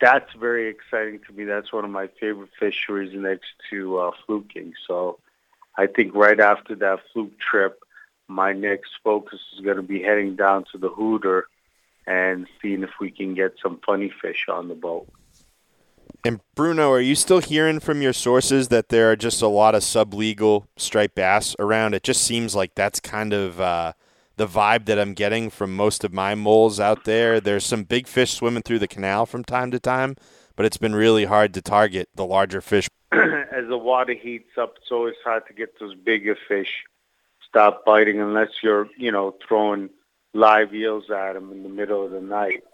that's 0.00 0.32
very 0.34 0.68
exciting 0.68 1.20
to 1.26 1.32
me. 1.32 1.44
That's 1.44 1.72
one 1.72 1.84
of 1.84 1.90
my 1.90 2.08
favorite 2.20 2.50
fisheries 2.58 3.12
next 3.14 3.48
to 3.70 3.98
uh, 3.98 4.10
fluking. 4.26 4.74
So 4.86 5.18
I 5.76 5.86
think 5.86 6.14
right 6.14 6.38
after 6.38 6.74
that 6.76 7.00
fluke 7.12 7.38
trip, 7.38 7.80
my 8.28 8.52
next 8.52 8.90
focus 9.02 9.40
is 9.54 9.64
going 9.64 9.76
to 9.76 9.82
be 9.82 10.02
heading 10.02 10.36
down 10.36 10.64
to 10.72 10.78
the 10.78 10.88
Hooter 10.88 11.46
and 12.06 12.46
seeing 12.60 12.82
if 12.82 12.90
we 13.00 13.10
can 13.10 13.34
get 13.34 13.54
some 13.62 13.80
funny 13.84 14.12
fish 14.20 14.46
on 14.48 14.68
the 14.68 14.74
boat. 14.74 15.08
And 16.24 16.40
Bruno, 16.54 16.90
are 16.90 17.00
you 17.00 17.14
still 17.14 17.40
hearing 17.40 17.80
from 17.80 18.00
your 18.00 18.14
sources 18.14 18.68
that 18.68 18.88
there 18.88 19.10
are 19.10 19.16
just 19.16 19.42
a 19.42 19.48
lot 19.48 19.74
of 19.74 19.82
sublegal 19.82 20.66
striped 20.76 21.14
bass 21.14 21.54
around? 21.58 21.94
It 21.94 22.02
just 22.02 22.22
seems 22.22 22.54
like 22.54 22.74
that's 22.74 22.98
kind 22.98 23.34
of 23.34 23.60
uh, 23.60 23.92
the 24.36 24.46
vibe 24.46 24.86
that 24.86 24.98
I'm 24.98 25.12
getting 25.12 25.50
from 25.50 25.76
most 25.76 26.02
of 26.02 26.14
my 26.14 26.34
moles 26.34 26.80
out 26.80 27.04
there. 27.04 27.40
There's 27.40 27.66
some 27.66 27.84
big 27.84 28.06
fish 28.06 28.32
swimming 28.32 28.62
through 28.62 28.78
the 28.78 28.88
canal 28.88 29.26
from 29.26 29.44
time 29.44 29.70
to 29.72 29.78
time, 29.78 30.16
but 30.56 30.64
it's 30.64 30.78
been 30.78 30.94
really 30.94 31.26
hard 31.26 31.52
to 31.54 31.62
target 31.62 32.08
the 32.14 32.24
larger 32.24 32.62
fish. 32.62 32.88
As 33.12 33.68
the 33.68 33.78
water 33.78 34.14
heats 34.14 34.56
up, 34.58 34.76
it's 34.78 34.90
always 34.90 35.16
hard 35.24 35.46
to 35.48 35.52
get 35.52 35.78
those 35.78 35.94
bigger 35.94 36.36
fish 36.48 36.84
stop 37.46 37.84
biting 37.84 38.20
unless 38.20 38.48
you're, 38.62 38.88
you 38.96 39.12
know, 39.12 39.34
throwing– 39.46 39.90
live 40.34 40.74
eels 40.74 41.10
at 41.10 41.32
them 41.32 41.50
in 41.52 41.62
the 41.62 41.68
middle 41.68 42.04
of 42.04 42.10
the 42.10 42.20
night. 42.20 42.64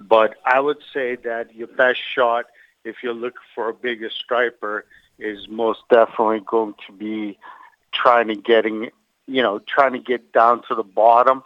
But 0.00 0.34
I 0.44 0.58
would 0.58 0.78
say 0.92 1.16
that 1.16 1.54
your 1.54 1.68
best 1.68 2.00
shot, 2.14 2.46
if 2.84 2.96
you're 3.02 3.14
looking 3.14 3.38
for 3.54 3.68
a 3.68 3.74
bigger 3.74 4.10
striper, 4.10 4.84
is 5.18 5.46
most 5.48 5.80
definitely 5.88 6.40
going 6.44 6.74
to 6.86 6.92
be 6.92 7.38
trying 7.92 8.28
to 8.28 8.34
getting, 8.34 8.90
you 9.26 9.42
know, 9.42 9.60
trying 9.60 9.92
to 9.92 10.00
get 10.00 10.32
down 10.32 10.62
to 10.68 10.74
the 10.74 10.82
bottom. 10.82 11.44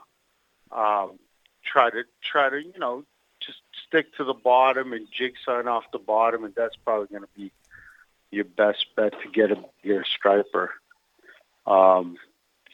Um, 0.72 1.18
try 1.62 1.90
to 1.90 2.04
try 2.22 2.48
to, 2.48 2.62
you 2.62 2.78
know, 2.78 3.04
just 3.40 3.58
stick 3.86 4.14
to 4.16 4.24
the 4.24 4.34
bottom 4.34 4.92
and 4.92 5.06
jigsawing 5.12 5.66
off 5.66 5.84
the 5.92 5.98
bottom, 5.98 6.44
and 6.44 6.54
that's 6.54 6.76
probably 6.76 7.08
going 7.08 7.22
to 7.22 7.28
be 7.36 7.52
your 8.30 8.44
best 8.44 8.86
bet 8.96 9.12
to 9.22 9.28
get 9.30 9.50
a 9.50 9.62
bigger 9.82 10.04
striper. 10.04 10.72
Um, 11.66 12.16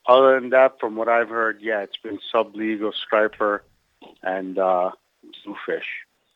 other 0.06 0.40
than 0.40 0.50
that, 0.50 0.80
from 0.80 0.96
what 0.96 1.08
I've 1.08 1.28
heard, 1.28 1.60
yeah, 1.60 1.80
it's 1.80 1.96
been 1.96 2.18
sublegal 2.34 2.92
striper 2.94 3.64
and 4.22 4.58
uh, 4.58 4.90
bluefish. 5.44 5.86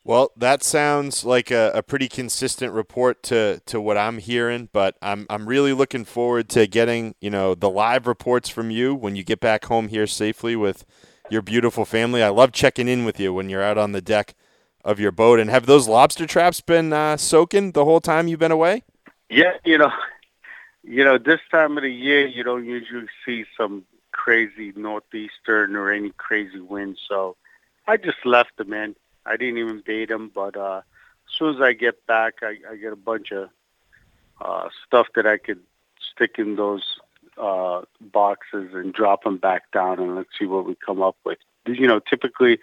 Well, 0.05 0.31
that 0.37 0.63
sounds 0.63 1.25
like 1.25 1.51
a, 1.51 1.73
a, 1.75 1.83
pretty 1.83 2.07
consistent 2.07 2.73
report 2.73 3.25
to, 3.25 3.61
to 3.67 3.81
what 3.81 3.99
I'm 3.99 4.19
hearing, 4.19 4.69
but 4.73 4.97
I'm 5.03 5.27
I'm 5.29 5.49
really 5.49 5.73
looking 5.73 6.05
forward 6.05 6.49
to 6.51 6.69
getting 6.69 7.17
you 7.21 7.29
know 7.29 7.57
the 7.57 7.69
live 7.69 8.07
reports 8.07 8.49
from 8.49 8.71
you 8.71 8.95
when 8.95 9.17
you 9.17 9.25
get 9.25 9.41
back 9.41 9.65
home 9.65 9.89
here 9.89 10.07
safely 10.07 10.55
with 10.55 10.85
your 11.29 11.43
beautiful 11.43 11.85
family. 11.85 12.23
I 12.23 12.29
love 12.29 12.53
checking 12.53 12.87
in 12.87 13.05
with 13.05 13.19
you 13.19 13.35
when 13.35 13.49
you're 13.49 13.65
out 13.65 13.79
on 13.79 13.91
the 13.91 14.01
deck 14.01 14.37
of 14.85 15.01
your 15.01 15.11
boat. 15.11 15.41
And 15.41 15.51
have 15.51 15.67
those 15.67 15.89
lobster 15.89 16.27
traps 16.27 16.61
been 16.61 16.93
uh, 16.93 17.17
soaking 17.17 17.73
the 17.73 17.85
whole 17.85 18.01
time 18.01 18.29
you've 18.29 18.39
been 18.39 18.53
away? 18.53 18.85
Yeah, 19.29 19.55
you 19.65 19.77
know, 19.77 19.91
you 20.87 21.05
know, 21.05 21.19
this 21.19 21.41
time 21.51 21.77
of 21.77 21.83
the 21.83 21.93
year 21.93 22.27
you 22.27 22.43
don't 22.45 22.65
usually 22.65 23.09
see 23.25 23.45
some 23.57 23.85
crazy 24.13 24.73
northeastern 24.77 25.77
or 25.77 25.93
any 25.93 26.11
crazy 26.17 26.61
wind, 26.61 26.99
so 27.09 27.37
I 27.87 27.97
just 27.97 28.25
left 28.25 28.57
them 28.57 28.73
in 28.73 28.97
I 29.27 29.37
didn't 29.37 29.59
even 29.59 29.83
bait 29.85 30.09
them, 30.09 30.31
but 30.33 30.57
uh, 30.57 30.79
as 30.79 31.37
soon 31.37 31.57
as 31.57 31.61
I 31.61 31.73
get 31.73 32.07
back, 32.07 32.35
I, 32.43 32.57
I 32.71 32.77
get 32.77 32.93
a 32.93 32.97
bunch 32.97 33.33
of 33.33 33.51
uh, 34.41 34.69
stuff 34.87 35.09
that 35.17 35.27
I 35.27 35.37
could 35.37 35.61
stick 36.13 36.37
in 36.39 36.57
those 36.57 36.99
uh, 37.37 37.83
boxes 38.01 38.71
and 38.73 38.95
drop 38.95 39.25
them 39.25 39.39
back 39.39 39.71
down, 39.73 39.99
and 39.99 40.15
let's 40.15 40.31
see 40.39 40.47
what 40.47 40.65
we 40.65 40.77
come 40.77 41.03
up 41.03 41.17
with. 41.25 41.39
You 41.67 41.89
know, 41.89 41.99
typically 41.99 42.61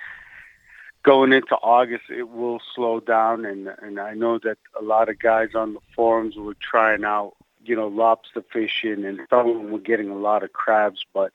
going 1.04 1.34
into 1.34 1.56
August, 1.56 2.06
it 2.10 2.30
will 2.30 2.62
slow 2.74 3.02
down, 3.02 3.46
and 3.46 3.68
and 3.82 4.00
I 4.00 4.14
know 4.14 4.40
that 4.40 4.58
a 4.80 4.84
lot 4.84 5.10
of 5.10 5.20
guys 5.20 5.50
on 5.54 5.74
the 5.74 5.82
forums 5.94 6.38
were 6.38 6.56
trying 6.62 7.04
out, 7.04 7.36
you 7.64 7.76
know, 7.76 7.88
lobster 7.88 8.44
fishing, 8.52 9.06
and 9.06 9.22
some 9.30 9.50
of 9.50 9.56
them 9.56 9.72
were 9.72 9.80
getting 9.80 10.10
a 10.10 10.16
lot 10.16 10.44
of 10.44 10.54
crabs, 10.54 11.06
but 11.14 11.32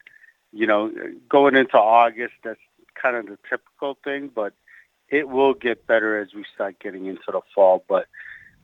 you 0.52 0.66
know, 0.66 0.90
going 1.28 1.56
into 1.56 1.78
August, 1.78 2.34
that's 2.42 2.60
kind 3.00 3.16
of 3.16 3.26
the 3.26 3.38
typical 3.48 3.98
thing, 4.02 4.30
but 4.34 4.54
it 5.08 5.28
will 5.28 5.54
get 5.54 5.86
better 5.86 6.18
as 6.18 6.34
we 6.34 6.44
start 6.54 6.78
getting 6.80 7.06
into 7.06 7.30
the 7.30 7.40
fall. 7.54 7.84
But 7.88 8.06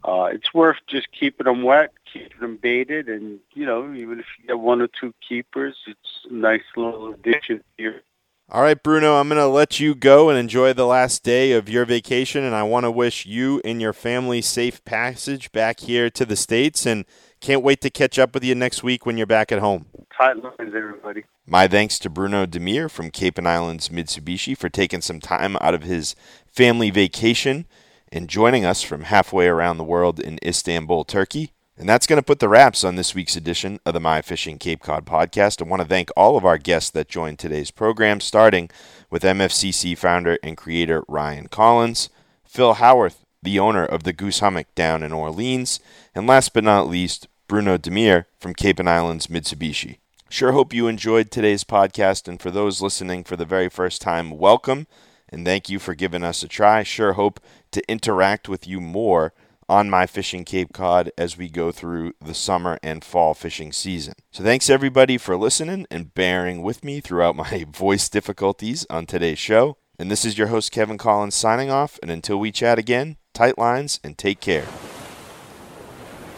uh, 0.04 0.28
it's 0.32 0.52
worth 0.52 0.76
just 0.86 1.08
keeping 1.12 1.44
them 1.44 1.62
wet, 1.62 1.92
keeping 2.10 2.40
them 2.40 2.56
baited, 2.56 3.08
and 3.08 3.40
you 3.54 3.66
know, 3.66 3.92
even 3.94 4.20
if 4.20 4.26
you 4.38 4.48
get 4.48 4.58
one 4.58 4.80
or 4.80 4.88
two 4.88 5.14
keepers, 5.26 5.76
it's 5.86 6.26
a 6.30 6.34
nice 6.34 6.62
little 6.76 7.12
addition 7.12 7.62
here. 7.76 8.02
All 8.50 8.60
right, 8.60 8.80
Bruno, 8.80 9.14
I'm 9.14 9.28
going 9.28 9.40
to 9.40 9.46
let 9.46 9.80
you 9.80 9.94
go 9.94 10.28
and 10.28 10.38
enjoy 10.38 10.74
the 10.74 10.84
last 10.84 11.22
day 11.22 11.52
of 11.52 11.70
your 11.70 11.86
vacation, 11.86 12.44
and 12.44 12.54
I 12.54 12.62
want 12.62 12.84
to 12.84 12.90
wish 12.90 13.24
you 13.24 13.62
and 13.64 13.80
your 13.80 13.94
family 13.94 14.42
safe 14.42 14.84
passage 14.84 15.50
back 15.50 15.80
here 15.80 16.10
to 16.10 16.26
the 16.26 16.36
States, 16.36 16.84
and 16.84 17.06
can't 17.44 17.62
wait 17.62 17.82
to 17.82 17.90
catch 17.90 18.18
up 18.18 18.32
with 18.32 18.42
you 18.42 18.54
next 18.54 18.82
week 18.82 19.04
when 19.04 19.18
you're 19.18 19.26
back 19.26 19.52
at 19.52 19.58
home. 19.58 19.84
Tight 20.16 20.42
lines, 20.42 20.72
everybody. 20.74 21.24
My 21.46 21.68
thanks 21.68 21.98
to 21.98 22.08
Bruno 22.08 22.46
Demir 22.46 22.90
from 22.90 23.10
Cape 23.10 23.36
and 23.36 23.46
Islands 23.46 23.90
Mitsubishi 23.90 24.56
for 24.56 24.70
taking 24.70 25.02
some 25.02 25.20
time 25.20 25.58
out 25.60 25.74
of 25.74 25.82
his 25.82 26.16
family 26.46 26.88
vacation 26.88 27.66
and 28.10 28.30
joining 28.30 28.64
us 28.64 28.80
from 28.80 29.02
halfway 29.02 29.46
around 29.46 29.76
the 29.76 29.84
world 29.84 30.18
in 30.18 30.38
Istanbul, 30.42 31.04
Turkey. 31.04 31.52
And 31.76 31.86
that's 31.86 32.06
going 32.06 32.16
to 32.16 32.22
put 32.22 32.38
the 32.38 32.48
wraps 32.48 32.82
on 32.82 32.96
this 32.96 33.14
week's 33.14 33.36
edition 33.36 33.78
of 33.84 33.92
the 33.92 34.00
My 34.00 34.22
Fishing 34.22 34.58
Cape 34.58 34.80
Cod 34.80 35.04
podcast. 35.04 35.60
I 35.60 35.68
want 35.68 35.82
to 35.82 35.88
thank 35.88 36.08
all 36.16 36.38
of 36.38 36.46
our 36.46 36.56
guests 36.56 36.88
that 36.92 37.08
joined 37.08 37.38
today's 37.38 37.70
program, 37.70 38.20
starting 38.20 38.70
with 39.10 39.22
MFCC 39.22 39.98
founder 39.98 40.38
and 40.42 40.56
creator 40.56 41.04
Ryan 41.08 41.48
Collins, 41.48 42.08
Phil 42.42 42.74
Howarth, 42.74 43.26
the 43.42 43.58
owner 43.58 43.84
of 43.84 44.04
the 44.04 44.14
Goose 44.14 44.40
Hummock 44.40 44.74
down 44.74 45.02
in 45.02 45.12
Orleans, 45.12 45.78
and 46.14 46.26
last 46.26 46.54
but 46.54 46.64
not 46.64 46.88
least, 46.88 47.28
Bruno 47.54 47.78
Demir 47.78 48.24
from 48.36 48.52
Cape 48.52 48.80
and 48.80 48.90
Islands 48.90 49.28
Mitsubishi. 49.28 49.98
Sure 50.28 50.50
hope 50.50 50.74
you 50.74 50.88
enjoyed 50.88 51.30
today's 51.30 51.62
podcast. 51.62 52.26
And 52.26 52.42
for 52.42 52.50
those 52.50 52.82
listening 52.82 53.22
for 53.22 53.36
the 53.36 53.44
very 53.44 53.68
first 53.68 54.02
time, 54.02 54.36
welcome 54.36 54.88
and 55.28 55.46
thank 55.46 55.68
you 55.68 55.78
for 55.78 55.94
giving 55.94 56.24
us 56.24 56.42
a 56.42 56.48
try. 56.48 56.82
Sure 56.82 57.12
hope 57.12 57.38
to 57.70 57.88
interact 57.88 58.48
with 58.48 58.66
you 58.66 58.80
more 58.80 59.34
on 59.68 59.88
my 59.88 60.04
fishing 60.04 60.44
Cape 60.44 60.72
Cod 60.72 61.12
as 61.16 61.38
we 61.38 61.48
go 61.48 61.70
through 61.70 62.14
the 62.20 62.34
summer 62.34 62.76
and 62.82 63.04
fall 63.04 63.34
fishing 63.34 63.70
season. 63.70 64.14
So 64.32 64.42
thanks 64.42 64.68
everybody 64.68 65.16
for 65.16 65.36
listening 65.36 65.86
and 65.92 66.12
bearing 66.12 66.60
with 66.60 66.82
me 66.82 66.98
throughout 66.98 67.36
my 67.36 67.66
voice 67.72 68.08
difficulties 68.08 68.84
on 68.90 69.06
today's 69.06 69.38
show. 69.38 69.76
And 69.96 70.10
this 70.10 70.24
is 70.24 70.36
your 70.36 70.48
host 70.48 70.72
Kevin 70.72 70.98
Collins 70.98 71.36
signing 71.36 71.70
off 71.70 72.00
and 72.02 72.10
until 72.10 72.40
we 72.40 72.50
chat 72.50 72.80
again, 72.80 73.16
tight 73.32 73.56
lines 73.56 74.00
and 74.02 74.18
take 74.18 74.40
care. 74.40 74.66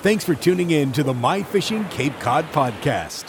Thanks 0.06 0.24
for 0.24 0.36
tuning 0.36 0.70
in 0.70 0.92
to 0.92 1.02
the 1.02 1.12
My 1.12 1.42
Fishing 1.42 1.84
Cape 1.86 2.16
Cod 2.20 2.44
podcast. 2.52 3.24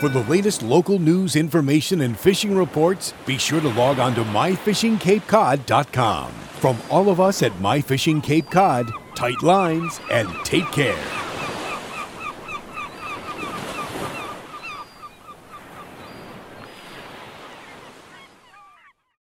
For 0.00 0.08
the 0.08 0.24
latest 0.24 0.64
local 0.64 0.98
news, 0.98 1.36
information, 1.36 2.00
and 2.00 2.18
fishing 2.18 2.56
reports, 2.56 3.14
be 3.24 3.38
sure 3.38 3.60
to 3.60 3.68
log 3.68 4.00
on 4.00 4.16
to 4.16 4.24
myfishingcapecod.com. 4.24 6.32
From 6.32 6.76
all 6.90 7.08
of 7.08 7.20
us 7.20 7.44
at 7.44 7.60
My 7.60 7.80
Fishing 7.80 8.20
Cape 8.20 8.50
Cod, 8.50 8.90
tight 9.14 9.40
lines 9.44 10.00
and 10.10 10.28
take 10.42 10.66
care. 10.72 11.29